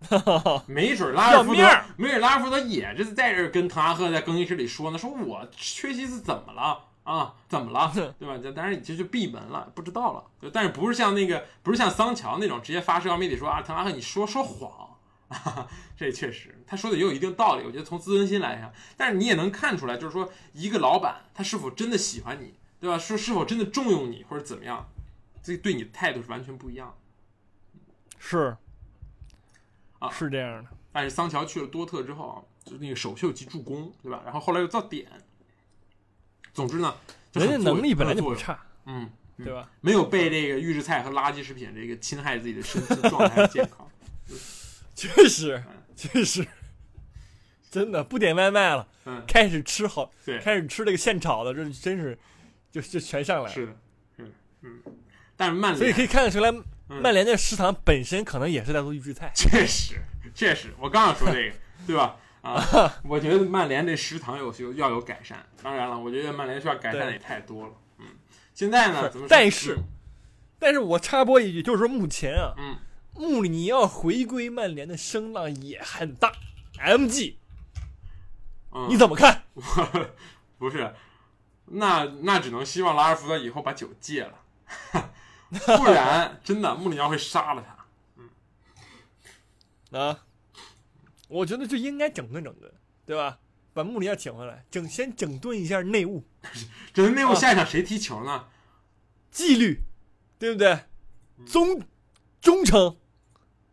[0.66, 1.62] 没准拉尔福德
[1.98, 7.34] 没准拉尔福德也是在这儿跟滕哈赫在更衣室里说呢，说我缺席是怎么了啊？
[7.48, 7.92] 怎么了？
[8.18, 8.38] 对吧？
[8.42, 10.24] 这当然这就闭门了，不知道了。
[10.40, 14.96] 对但是不是像那个，不是像桑乔那种直接发社交媒体说啊，滕哈赫你说说谎，
[15.28, 17.64] 啊、 这确实他说的也有一定道理。
[17.66, 22.96] 我觉得从自尊心来讲，但是你也能看出来，就是说一个老板他是否真的喜欢你，对吧？
[22.96, 24.88] 说是否真的重用你或者怎么样，
[25.42, 26.94] 这对你的态度是完全不一样的。
[28.18, 28.56] 是，
[29.98, 30.70] 啊是这样的。
[30.92, 34.20] 但是桑乔去了多特之后啊，就那个首秀及助攻，对吧？
[34.24, 35.10] 然后后来又造点。
[36.52, 36.94] 总之呢，
[37.32, 39.70] 人家能力本来就不差，嗯，嗯对吧？
[39.80, 43.88] 没有被这个预制菜和垃圾食品这个侵害自己的身体状态和健康。
[44.96, 45.62] 确实，
[45.96, 46.46] 确实，
[47.70, 52.18] 真的不点外卖了，嗯，开始吃好，对，开始吃这个现炒的，这真是
[52.70, 53.48] 就就全上来了。
[53.48, 53.76] 是的，
[54.16, 54.30] 是的，
[54.62, 54.82] 嗯。
[55.40, 56.50] 但是曼联，所以可以看得出来，
[56.90, 59.32] 嗯曼联这食堂本身可能也是在做预制菜。
[59.34, 59.94] 确实，
[60.34, 62.14] 确实，我刚想说这个， 对吧？
[62.42, 62.62] 啊，
[63.08, 65.42] 我觉得曼联这食堂有有要有改善。
[65.62, 67.72] 当然了，我觉得曼联需要改善的也太多了。
[68.00, 68.04] 嗯，
[68.52, 69.28] 现在呢，怎么说？
[69.30, 69.78] 但是
[70.58, 72.76] 但是我插播一句，就是说目前啊，嗯，
[73.14, 76.30] 穆里尼奥回归曼联的声浪也很大。
[76.78, 77.36] MG，
[78.72, 79.44] 嗯，你怎么看？
[80.58, 80.94] 不是，
[81.64, 85.10] 那那只能希望拉尔福德以后把酒戒了，
[85.76, 87.76] 不然真的穆里尼奥会杀了他。
[89.92, 90.24] 嗯啊，
[91.28, 92.72] 我觉得就应该整顿整顿，
[93.04, 93.38] 对吧？
[93.72, 96.24] 把穆里尼奥请回来，整先整顿一下内务
[96.94, 98.46] 整顿内务下一场谁踢球呢？
[99.30, 99.80] 纪律，
[100.38, 100.80] 对不对？
[101.46, 101.82] 忠
[102.40, 102.96] 忠诚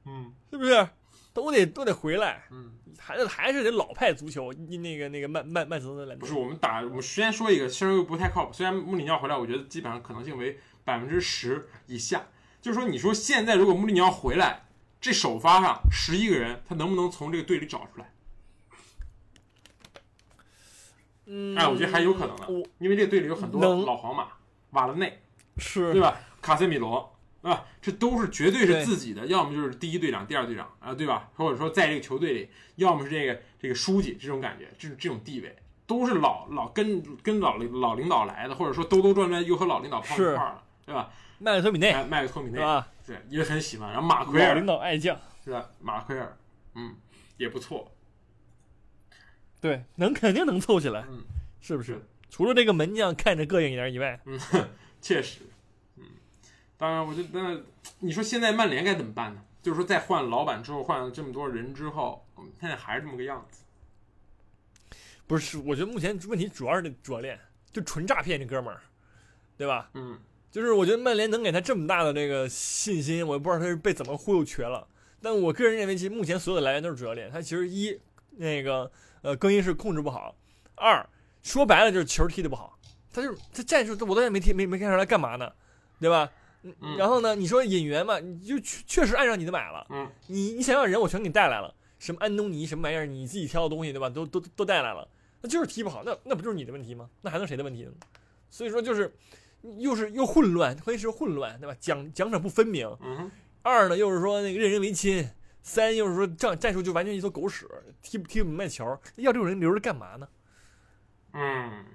[0.06, 0.90] 嗯是不是？
[1.34, 4.52] 都得都得回来，嗯，还是还是得老派足球。
[4.54, 12.28] 那个那个曼曼曼彻斯特兰不是，我们打我们先说一个，虽然又不太靠谱，虽然穆里尼奥回来，我觉得基本上可能性为百分之十以下，
[12.62, 14.68] 就是说，你说现在如果穆里尼奥回来，
[15.02, 18.14] 这首发上十一个人，他能不能从这个队里找出来？
[21.26, 24.30] 嗯，哎，我觉得还有可能的我，因为这个队里有很多老皇马，
[24.70, 25.22] 瓦拉内，
[25.58, 26.18] 是对吧？
[26.42, 27.66] 卡塞米罗，对吧？
[27.82, 31.30] 这都是绝对是自己的，要么就是第一队长、第二队长啊，对吧？
[31.36, 35.54] 或者说在这个球队里，要么是这个这个书记这种感觉，这这种地位，
[35.86, 41.12] 都是老老跟跟老领老领导来的，或者说兜兜转转又和老领导碰一块儿了，对吧？
[41.38, 42.88] 麦克托米内哎，麦克托米内对吧？
[43.06, 45.70] 对也很喜欢，然后马奎尔领导爱将，是吧？
[45.82, 46.38] 马奎尔，
[46.76, 46.96] 嗯，
[47.36, 47.92] 也不错，
[49.60, 51.24] 对，能肯定能凑起来，嗯，
[51.60, 52.08] 是不是是？
[52.30, 54.40] 除了这个门将看着膈应一点以外，嗯，
[55.02, 55.42] 确实，
[55.98, 56.04] 嗯，
[56.78, 57.60] 当然，我觉得，那
[58.00, 59.44] 你说现在曼联该怎么办呢？
[59.62, 63.64] 就是说，在换老板之后，换了这么多人之后，我们现在还是这么个样子。
[65.28, 65.58] 不是？
[65.58, 67.38] 我觉得目前问题主要是这主教练，
[67.74, 68.82] 就纯诈骗这哥们儿，
[69.58, 69.90] 对吧？
[69.94, 70.18] 嗯
[70.52, 74.88] 就是我觉得曼联能给他这么大的这个信心，我也不知道他是被怎么忽悠瘸了。
[75.22, 77.30] 但我个人认为，其实目前所有的来源都是主教练。
[77.32, 78.00] 他其实一
[78.32, 78.90] 那个
[79.22, 80.36] 呃更衣室控制不好，
[80.76, 81.08] 二
[81.44, 82.78] 说白了就是球踢的不好。
[83.12, 85.52] 他就是他战术我到现在没踢没没看出来干嘛呢，
[86.00, 86.32] 对吧？
[86.64, 89.86] 嗯然后呢，你说引援嘛，你就确确实按照你的买了。
[89.90, 94.10] 嗯你你想要人，我全给你带来了，什么安东尼什么玩意儿，你自己挑的东西，对吧？
[94.10, 95.08] 都都都带来了，
[95.42, 97.10] 那就是踢不好，那那不就是你的问题吗？
[97.22, 97.92] 那还能谁的问题呢？
[98.50, 99.12] 所以说就是
[99.78, 101.76] 又是又混乱，关键是混乱，对吧？
[101.80, 102.88] 奖奖赏不分明。
[103.62, 105.30] 二呢又是说那个任人唯亲，
[105.62, 107.68] 三又是说战战术就完全一坨狗屎，
[108.02, 110.30] 踢不踢不明白球，要这种人留着干嘛呢？
[111.34, 111.86] 嗯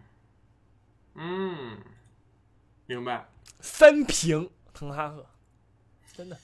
[1.14, 1.78] 嗯，
[2.86, 3.28] 明白。
[3.60, 5.26] 三平滕哈赫，
[6.14, 6.36] 真的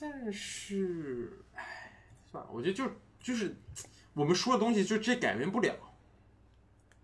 [0.00, 1.92] 但是，唉，
[2.30, 2.90] 算了，我觉得就
[3.20, 3.54] 就是
[4.14, 5.74] 我们说的东西，就这改变不了，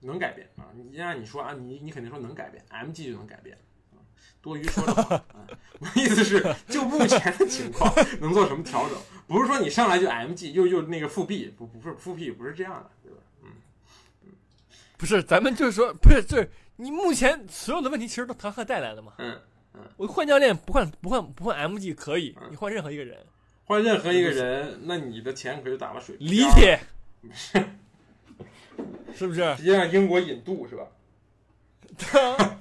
[0.00, 0.68] 能改变啊！
[0.74, 3.56] 你让你说啊，你你肯定说能改变，MG 就能改变。
[3.56, 3.98] 啊
[4.40, 5.24] 多余说的话，啊，
[5.80, 8.96] 我的意思是，就目前的情况能做什么调整？
[9.26, 13.18] 不是说你上来就 MG 又又那个复辟不不是复辟不是这样的，对吧？
[13.42, 13.50] 嗯
[14.96, 19.14] 不是，咱们就是说，不是，就是你目前所有的问题其实都唐鹤带来的嘛。
[19.18, 19.38] 嗯
[19.74, 23.18] 嗯，我换教练不换不换不换 MG 可以，嗯你换任何一个人，
[23.64, 26.26] 换任何一个人，那你的钱可就打了水漂。
[26.28, 26.78] 理解，
[29.14, 29.54] 是不是？
[29.56, 30.86] 直接让英国引渡是吧？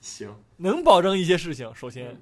[0.00, 2.20] 行，能保证一些事情，首先，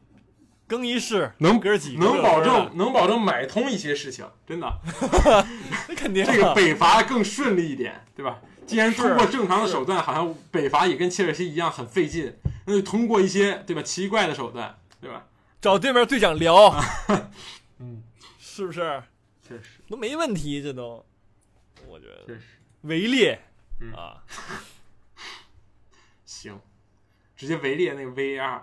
[0.66, 4.66] 更衣室能哥几个能保证能保证买通一些事情，真的，
[5.24, 5.46] 的，
[5.88, 6.32] 那肯定啊。
[6.32, 8.40] 这个北伐更顺利一点，对吧？
[8.66, 12.32] 既然通过正常的手段，好像北伐也跟切尔西一样很费劲，
[12.66, 13.82] 那就通过一些对吧？
[13.82, 15.26] 奇怪的手段，对吧？
[15.60, 16.74] 找对面队长聊，
[17.78, 18.02] 嗯，
[18.38, 19.02] 是不是？
[19.46, 19.80] 确实。
[19.88, 21.04] 都没问题，这都，
[21.88, 22.26] 我觉得。
[22.26, 22.40] 确实
[22.82, 23.40] 围猎
[23.80, 23.92] 嗯。
[23.92, 24.24] 啊，
[26.24, 26.60] 行，
[27.36, 28.62] 直接围猎那个 VAR，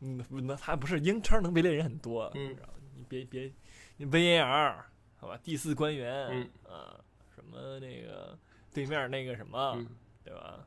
[0.00, 2.56] 嗯， 那他不是英超能围猎人很多，嗯。
[2.96, 3.52] 你别别，
[3.96, 4.76] 你 VAR
[5.16, 6.50] 好吧，第四官员，嗯。
[6.72, 7.00] 啊，
[7.34, 8.38] 什么那个
[8.72, 9.88] 对面那个什么，嗯。
[10.24, 10.66] 对吧？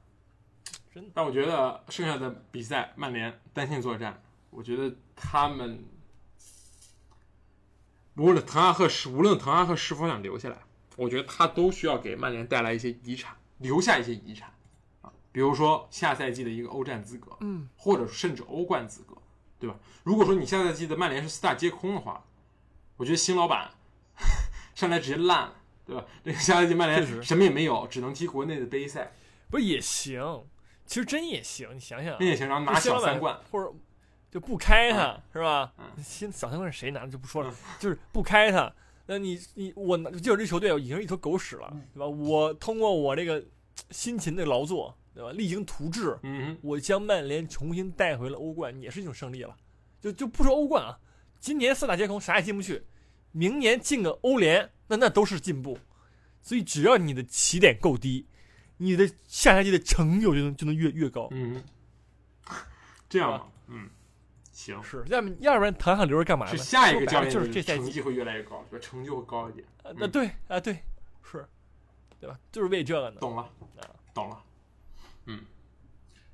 [0.93, 5.83] 真的，但我觉得剩下的比赛，曼联单线作战，我觉得他们
[8.15, 10.57] 无论滕哈赫是无论滕哈赫是否想留下来，
[10.97, 14.51] 我觉得他都需要给曼联带来一些遗产，留下一些遗产
[15.01, 19.15] 啊，比如说下赛季的一个欧战资格，嗯，或者甚至欧冠资格，
[19.59, 19.75] 对吧？
[20.03, 22.25] 如果说你下赛季的曼联是四大皆空的话，
[22.97, 23.69] 我觉得新老板
[24.73, 25.53] 上来直接烂了，
[25.85, 26.03] 对吧？
[26.23, 29.11] 这个下赛季曼联什么也没有，只能踢国内的杯赛，
[29.51, 30.45] 不是也行，
[30.87, 33.71] 其实真也行，你想想也行，然后拿小三冠，或者
[34.31, 35.73] 就不开他、是吧？
[35.77, 38.73] 嗯新小三冠是谁拿的就不说了，嗯就是不开他。
[39.07, 42.05] 那你你我拿就是这球队已经是一坨狗屎了，嗯对吧？
[42.05, 43.43] 我通过我这个
[43.89, 45.31] 辛勤的劳作，对吧？
[45.31, 46.57] 励精图治，嗯。
[46.61, 49.55] 我将曼联重新带回了欧冠，也是一种胜利了。
[50.01, 50.99] 就就不说欧冠啊，
[51.39, 52.83] 今年四大皆空，啥也进不去，
[53.31, 55.79] 明年进个欧联，那那都是进步。
[56.41, 58.27] 所以只要你的起点够低，
[58.77, 61.27] 你的下赛季的成就就能就能越越高。
[61.31, 61.63] 嗯，
[63.09, 63.89] 这样是吧，嗯，
[64.57, 66.51] 行，是，要不要不然唐汉留着干嘛呢？
[66.51, 68.65] 是下一个教练就是这赛季，成绩会越来越高？
[68.81, 69.63] 成就会高一点。
[69.83, 70.79] 啊，那对啊对，
[71.23, 71.47] 是，
[72.19, 72.35] 对吧？
[72.51, 73.17] 就是为这个呢。
[73.21, 73.85] 懂了啊，
[74.15, 74.41] 懂了。
[75.27, 75.41] 嗯，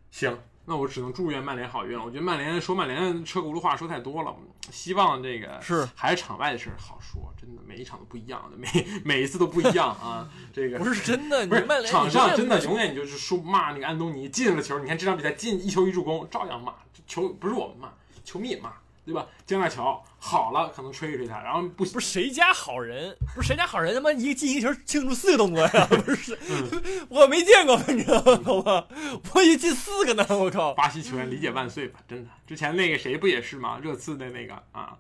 [0.10, 2.06] 行，那我只能祝愿曼联好运了。
[2.06, 4.34] 我觉得曼联说曼联车轱辘话说太多了，
[4.72, 8.70] 希望这个是还是场外的事好说，真的每一场都不一样的，每
[9.04, 10.32] 每一次都不一样啊。
[10.54, 16.74] 这个不是真的，不是你曼联场上真的永远你就是说骂那个安东尼进了球，你看这场比赛进一球一助攻，照样骂，
[17.06, 17.92] 球不是我们骂，
[18.24, 18.74] 球迷也骂，
[19.06, 19.28] 对吧？
[19.46, 25.88] 江大乔好了，可能吹一吹他，然后不不是谁家好人，不是谁家好人，他妈一个进一球庆祝四个动作呀？
[26.06, 28.88] 不是，嗯我没见见过，反正好吧，
[29.34, 30.74] 我以为进四个呢，我靠！
[30.74, 32.30] 巴西球员理解万岁吧，真的。
[32.48, 33.80] 之前那个谁不也是吗？
[33.82, 34.98] 热刺的那个啊，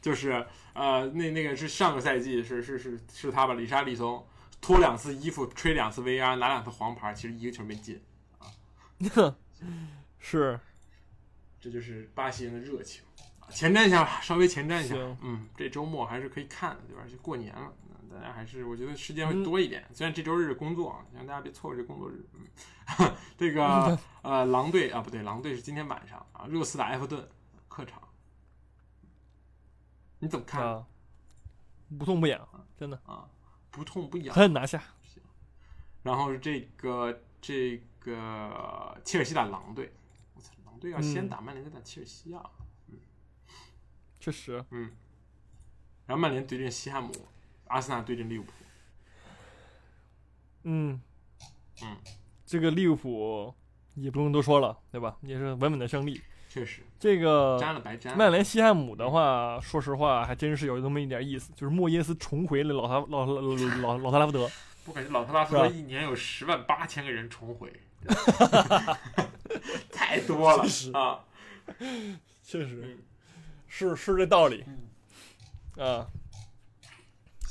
[0.00, 3.54] 就是呃，那那个是上个赛季是是是是他吧？
[3.54, 4.24] 里沙利松
[4.60, 8.00] 脱两次衣服，吹两次 VR，拿两次黄牌，其实一个球没进
[8.38, 8.46] 啊，
[10.18, 10.60] 是，
[11.60, 13.02] 这就是巴西人的热情。
[13.50, 14.94] 前瞻一下吧，稍微前瞻一下。
[15.22, 17.02] 嗯，这周末还是可以看的，对吧？
[17.10, 19.84] 就过年了，嗯大家还是我觉得时间会多一点。
[19.92, 22.24] 虽然这周日工作啊，希望大家别错过这工作日。
[22.98, 27.28] 嗯， 这个呃，狼队啊，不对，狼队是今天晚上啊，热刺打埃弗顿，
[27.68, 28.00] 客场。
[30.18, 30.86] 你怎么看啊，
[31.98, 33.28] 不痛不痒，真的啊？
[33.70, 34.34] 不痛不痒。
[34.34, 34.82] 狠狠拿下。
[36.02, 39.92] 然后这个这个切尔西打狼队，
[40.70, 42.42] 狼队要先嗯打曼联再打切尔西啊。
[44.20, 44.90] 确实，嗯，
[46.06, 47.10] 然后曼联对阵西汉姆，
[47.68, 48.52] 阿森纳对阵利物浦。
[50.64, 51.00] 嗯
[51.82, 51.96] 嗯，
[52.44, 53.54] 这个利物浦
[53.94, 55.16] 也不用多说了，对吧？
[55.22, 56.20] 也是稳稳的胜利。
[56.50, 58.18] 确实这个沾了白沾。
[58.18, 64.50] 曼联西汉姆的话，说实话还真是有那么一点意思，就是莫耶斯重回了老特老老老老特拉福德。
[64.86, 67.72] 我感觉老特拉福德一年有十万八千个人重回，
[70.10, 71.24] 太多了确啊！
[72.42, 72.82] 确实。
[72.84, 72.98] 嗯，
[73.68, 74.64] 是是这道理，
[75.76, 76.04] 啊，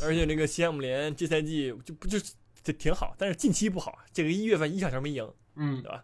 [0.03, 2.20] 而且这个西汉姆联这赛季就不就
[2.62, 6.03] 就挺好，但是近期不好，这个一月份一场球没赢，嗯，对吧？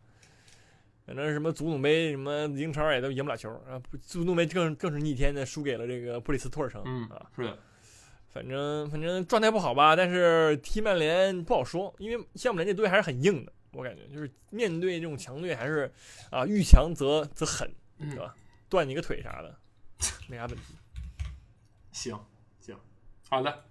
[1.06, 7.60] 反正什么足总杯什么英超也都赢不了球啊，不足总杯更更是逆天的输给了这个布里斯托尔城，嗯啊，是的，
[8.30, 15.91] 反正反正状态不好吧，但是踢曼联不好说，因为西汉姆联这队还是很硬的，我感觉就是面对这种强队还是
[16.32, 18.36] 啊遇强则则狠，嗯对，吧
[18.69, 19.55] 断你个腿啥的，
[20.28, 20.76] 没啥问题。
[21.91, 22.19] 行
[22.59, 22.76] 行，
[23.30, 23.65] 好的，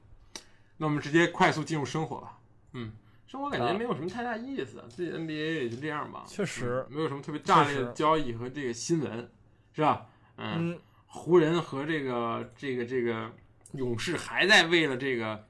[0.77, 2.39] 那我们直接快速进入生活吧。
[2.73, 2.93] 嗯，
[3.27, 6.25] 生活感觉啊没有什么太大意思，这 NBA 也就这样吧。
[6.27, 9.31] 确实嗯没有什么特别炸裂的交易和这个新闻，
[9.73, 10.07] 是吧？
[10.37, 13.31] 嗯，嗯，湖人和这个这个这个
[13.73, 15.47] 勇士还在为了这个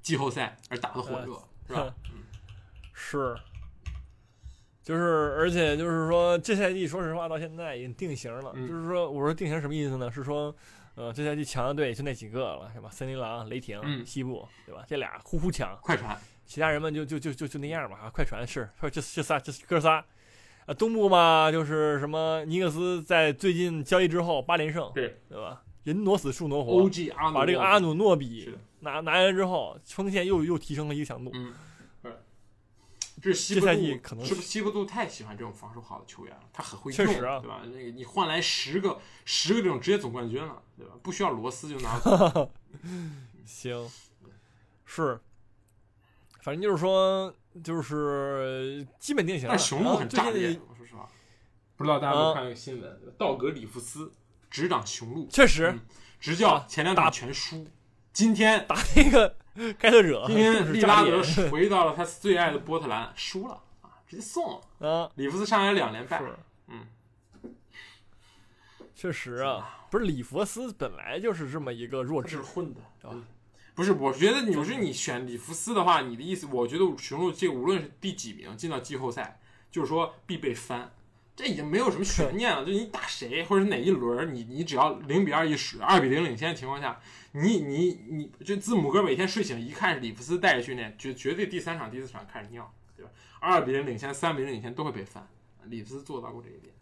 [0.00, 1.94] 季后赛而打得火热，是吧？
[2.92, 3.36] 是，
[4.84, 8.52] 就是，而且就是说，这赛季说实话到现在已经定型了。
[8.54, 10.10] 嗯就是说，我说定型什么意思呢？
[10.10, 10.54] 是说，
[10.94, 12.90] 呃，这赛季强的队就那几个了，是吧？
[12.90, 14.84] 森林狼、雷霆、嗯西部，对吧？
[14.86, 16.14] 这俩呼呼强，快船，
[16.44, 17.96] 其他人们就就就就就那样吧。
[17.96, 20.04] 啊，快船是说，这这仨这哥仨。
[20.66, 25.62] 啊，东部嘛，就是什么尼克斯在最近交易之后八连胜，对对吧？
[25.82, 26.88] 人挪死树挪活
[27.34, 31.30] 把这个阿努诺比拿，拿拿来之后，锋线又又提升了一个强度。
[31.34, 31.52] 嗯，
[33.24, 36.42] 是，这是西这部杜是不是西部杜太喜欢这种防守好的球员了？
[36.52, 37.62] 他很会用，确实啊对吧？
[37.64, 40.92] 那个你换来十个十个这种职业总冠军了，对吧？
[41.02, 41.98] 不需要罗斯就拿。
[43.46, 43.90] 行，
[44.84, 45.18] 是，
[46.42, 49.54] 反正就是说，就是基本定型了。
[49.54, 51.08] 但雄鹿很炸裂我说实话，
[51.76, 53.00] 不知道大家有没有啊看那个新闻？
[53.16, 54.12] 道格里夫斯
[54.50, 55.80] 执掌雄鹿，确实嗯
[56.20, 57.66] 执教啊前两场打全输，
[58.12, 59.36] 今天打那个
[59.78, 64.88] 开拓者，今天利拉德回到了他最爱的波特兰，输了啊，直接送了。
[64.88, 66.20] 啊，里弗斯上来两连败，
[66.68, 66.86] 嗯，
[68.94, 73.24] 确实啊，不是里弗斯本来就是这么一个弱智，混的，对吧嗯
[73.76, 79.40] 不是，我觉得你是你选里弗斯的话，你的意思，我觉得雄鹿这个无论是第几名进到季后赛，
[79.70, 80.92] 就是说必被翻，
[81.36, 82.64] 这已经没有什么悬念了。
[82.64, 87.00] 就你打谁或者是哪一轮，你你只要零比二一输，二比零领先的情况下，
[87.32, 93.10] 你你你，就字母哥每天睡醒一看是里弗斯带着训练，绝绝对第三场第四场开始尿，对吧？
[93.40, 95.26] 二比零领先，三比零领先都会被翻，
[95.64, 96.74] 里弗斯做到过这一点，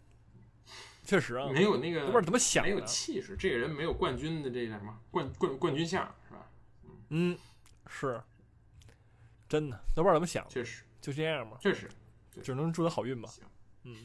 [1.03, 2.79] 确实啊，没有那个都不知道怎么想没有。
[2.85, 6.47] 气势，这个人没有冠军的这个什么冠冠冠军相是吧？
[7.09, 7.37] 嗯，
[7.87, 8.21] 是，
[9.49, 11.89] 真的都不知道怎么想的，确实就这样吧，确实。
[12.41, 13.43] 只能祝他好运吧行。
[13.83, 13.95] 嗯，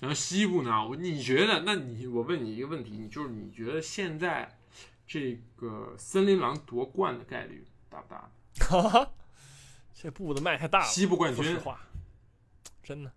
[0.00, 1.62] 然后西部呢，我你觉得？
[1.64, 4.58] 那你我问你一个问题，你就是你觉得现在
[5.06, 8.30] 这个森林狼夺冠的概率大不大？
[8.60, 9.12] 哈哈，
[9.94, 10.86] 这步子迈太大了。
[10.86, 11.80] 西部冠军，说实话，
[12.82, 13.12] 真的，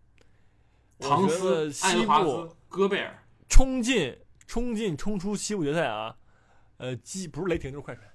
[0.99, 4.17] 唐我觉得西部兹、戈贝尔，冲进、
[4.47, 6.15] 冲进、冲出西部决赛啊，
[6.77, 8.05] 呃，基不是雷霆就是快船，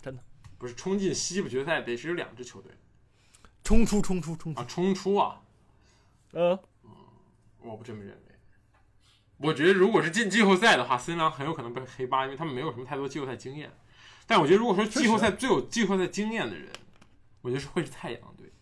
[0.00, 0.22] 真的
[0.58, 2.72] 不是冲进西部决赛得是有两支球队
[3.62, 5.40] 冲出、冲出、冲出啊，，冲出啊！
[6.32, 6.58] 嗯，
[7.64, 8.34] 我不这么认为。
[9.38, 13.70] 我觉得如果是进季后赛的话，森林狼很有可能被黑八，因为他们没有什么太多季后赛经验。
[14.26, 16.70] 但我觉得，如果说季后赛最有季后赛经验的人，
[17.42, 18.52] 我觉得是会是太阳队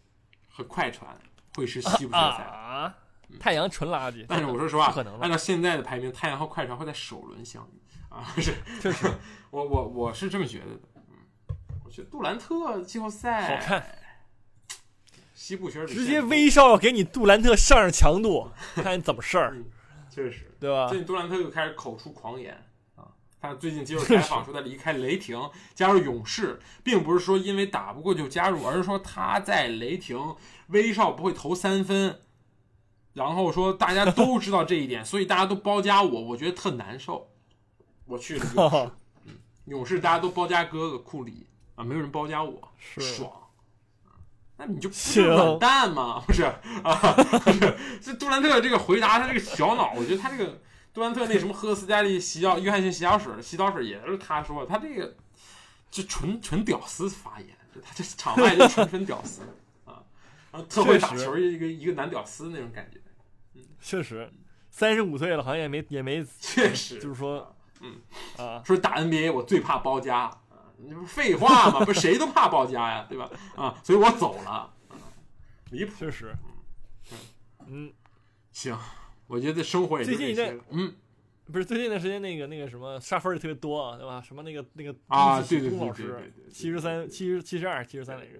[0.48, 1.16] 和快船，
[1.54, 2.42] 会是西部决赛。
[2.44, 2.94] 啊，
[3.38, 4.24] 太阳纯垃圾。
[4.28, 4.86] 但是我说实话
[5.20, 8.24] 按照现在的排名，太阳和快船会在首轮相遇啊！
[8.38, 9.06] 是，就 是
[9.50, 10.80] 我我我是这么觉得的。
[10.96, 13.98] 嗯，我觉得杜兰特季后赛好看，
[15.42, 18.48] 西部确实直接威少给你杜兰特上上强度，
[18.80, 19.64] 看你怎么事儿，嗯
[20.08, 20.48] 确实。
[20.60, 20.98] 对吧最？
[20.98, 22.56] 近杜兰特又开始口出狂言
[22.94, 23.08] 啊！
[23.40, 30.36] 他最近接受采访说他离开雷霆，加入勇士，并不是说因为打不过就加入，而是说他在雷霆
[30.68, 32.20] 威少不会投三分，
[33.14, 37.28] 然后说大家都知道这一点， 所以大家都包夹我，我觉得特难受。
[38.06, 38.90] 我去了勇士，
[39.24, 39.34] 嗯，
[39.66, 43.28] 勇士大家都包夹哥哥库里啊，没有人包夹我，爽。
[44.64, 46.22] 那你就不是软蛋吗？
[46.24, 46.54] 不 是啊，
[46.84, 47.74] 不 是。
[48.00, 50.60] 这杜兰特这个回答，他这个小脑，我觉得他这个
[50.94, 55.16] 杜兰特那什么喝斯嘉丽洗脚约翰逊洗脚水洗澡水也是他说，他这个
[55.90, 59.42] 就纯纯屌丝发言，就他这场外就纯纯屌丝
[59.84, 59.98] 啊，
[60.52, 63.00] 然后特会打球，一个一个男屌丝那种感觉，
[63.54, 63.62] 嗯。
[63.80, 64.30] 确实，
[64.70, 67.00] 三十五岁了，好像也没也没，确实。
[67.00, 67.96] 就是说，嗯。
[68.36, 70.30] 啊，说打 NBA 我最怕包夹
[70.82, 71.84] 啊，你不废话吗？
[71.84, 73.30] 不是谁都怕报价呀，对吧？
[73.56, 74.74] 啊，所以我走了，啊
[75.70, 75.92] 离谱。
[75.98, 76.34] 确实，
[77.66, 77.92] 嗯，
[78.50, 78.76] 行，
[79.26, 80.64] 我觉得生活也最近一这些了。
[80.70, 80.94] 嗯
[81.50, 84.22] 不是最近一段时间那个那个什么杀分也特别多啊，对吧？
[84.22, 88.38] 什么那个那个啊，对对对对七十三、七十七十二、七十三来着，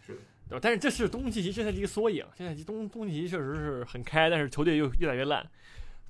[0.00, 0.60] 是的，对吧？
[0.62, 5.46] 但是这是东契奇这赛季一个缩影，这赛季东东契奇确实是很开，但是球队又越来越烂，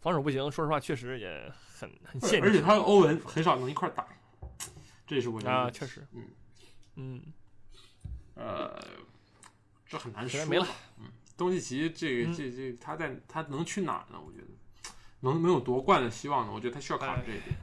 [0.03, 4.07] 防守不行，说实话确实也很很限制而且他和欧文很少能一块儿打，
[5.07, 6.22] 这是我觉得啊，确实，嗯
[6.96, 7.22] 嗯，
[8.34, 8.76] 呃，
[9.86, 10.66] 这很难说没了。
[10.98, 14.18] 嗯，东契奇这个嗯这这他在他能去哪儿呢？
[14.24, 14.46] 我觉得
[15.20, 16.52] 能能有夺冠的希望呢？
[16.52, 17.57] 我觉得他需要考虑这一点。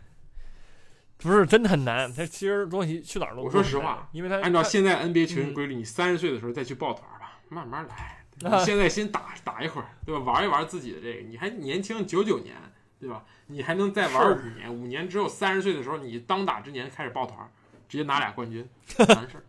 [1.17, 2.11] 不是真的很难。
[2.13, 8.25] 他其实东契奇去哪儿都我说实话，因为他按照现在 NBA 球员嗯规律，你三十岁的时候再去抱团吧，慢慢来。
[8.39, 10.23] 你现在先打打一会儿，对吧？
[10.23, 12.55] 玩一玩自己的这个，你还年轻，九九年，
[13.03, 13.23] 对吧？
[13.47, 17.49] 你还能再玩是五年，五年之后三十岁的时候，你当打之年开始抱团儿，
[17.89, 19.43] 直接拿俩冠军， 完事儿。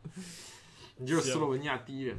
[0.97, 2.17] 你就是斯洛文尼亚第一人。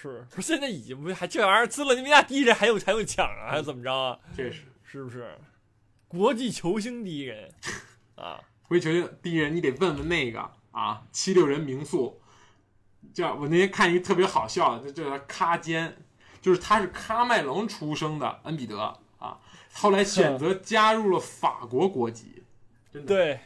[0.00, 4.18] 是不是现在已经不还这玩意儿，斯洛文尼亚第一人还有还有抢啊，还是怎么着啊？
[4.36, 5.36] 这是是不是？
[6.06, 7.52] 国际球星第一人
[8.14, 12.20] 啊，国际球星第一人，你得问问那个啊，七六人名宿，
[13.12, 15.96] 叫我那天看一个特别好笑的，就叫他卡坚，
[16.40, 18.96] 就是他是喀麦隆出生的恩比德啊，
[19.78, 22.42] 后来选择加入了法国国籍，
[22.92, 23.08] 真的。
[23.14, 23.40] 对，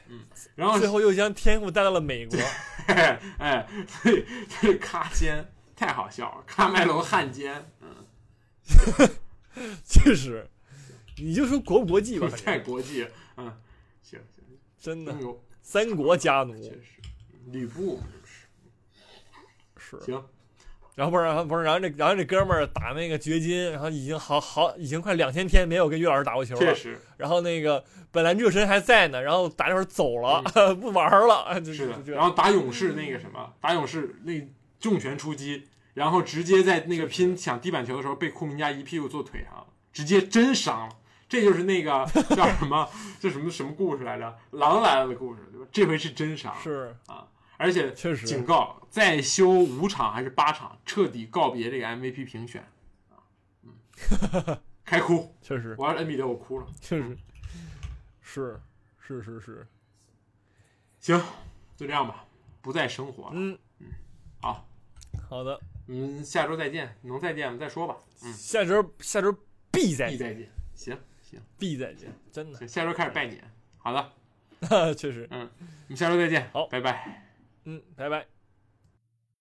[0.54, 2.38] 然后最后又将天赋带到了美国，
[2.88, 8.06] 哎哎，所以所以卡坚太好笑了，喀麦隆汉奸，嗯，
[9.84, 10.48] 确实，
[11.18, 13.06] 你就说国不国际吧， 太国际，
[13.36, 13.52] 嗯，
[14.02, 14.44] 行行，
[14.78, 16.86] 真的有三国家奴确实，
[17.46, 18.00] 吕布
[19.76, 20.06] 是是。
[20.06, 20.24] 行，
[20.94, 26.60] 然后不是，然后不是，然后这然后这哥们儿打那个掘金，然后已经好好已经快两千天没有跟岳老师打过球了。
[26.60, 30.42] 确实然后那个本来热身还在呢，然后打一会儿走了，
[30.80, 35.64] 不玩了，就是的然后打勇士那个什么，打勇士那重拳出击，
[35.94, 40.96] 然后直接在那个拼抢地板球的时候被库明加一屁股坐腿上，直接真伤了。
[41.28, 42.86] 这就是那个 叫什么，
[43.18, 44.36] 这什么什么故事来着？
[44.50, 45.66] 狼来了的故事，对吧？
[45.72, 46.94] 这回是真伤，是
[47.62, 52.60] 而且确实警告，再休五场还是八场，彻底告别这个 MVP 评选
[53.08, 53.22] 啊！
[53.62, 53.72] 嗯，
[54.84, 55.32] 开哭！
[55.40, 56.66] 确实我要是恩比德，我哭了。
[56.80, 57.16] 确实
[58.20, 58.60] 是
[58.98, 59.66] 是是是，
[60.98, 61.16] 行，
[61.76, 62.24] 就这样吧，
[62.60, 63.30] 不再生活了。
[63.34, 63.56] 嗯
[64.40, 64.66] 好，
[65.28, 67.56] 好的，嗯，下周再见，能再见吗？
[67.60, 67.96] 再说吧。
[68.24, 69.32] 嗯，下周下周
[69.70, 70.50] 必再见，必再见。
[70.74, 73.40] 行行必再见，真的，行，下周开始拜年。
[73.78, 76.50] 好的， 确实，嗯我们下周再见。
[76.52, 77.31] 好拜拜。
[77.64, 78.31] 嗯，拜拜。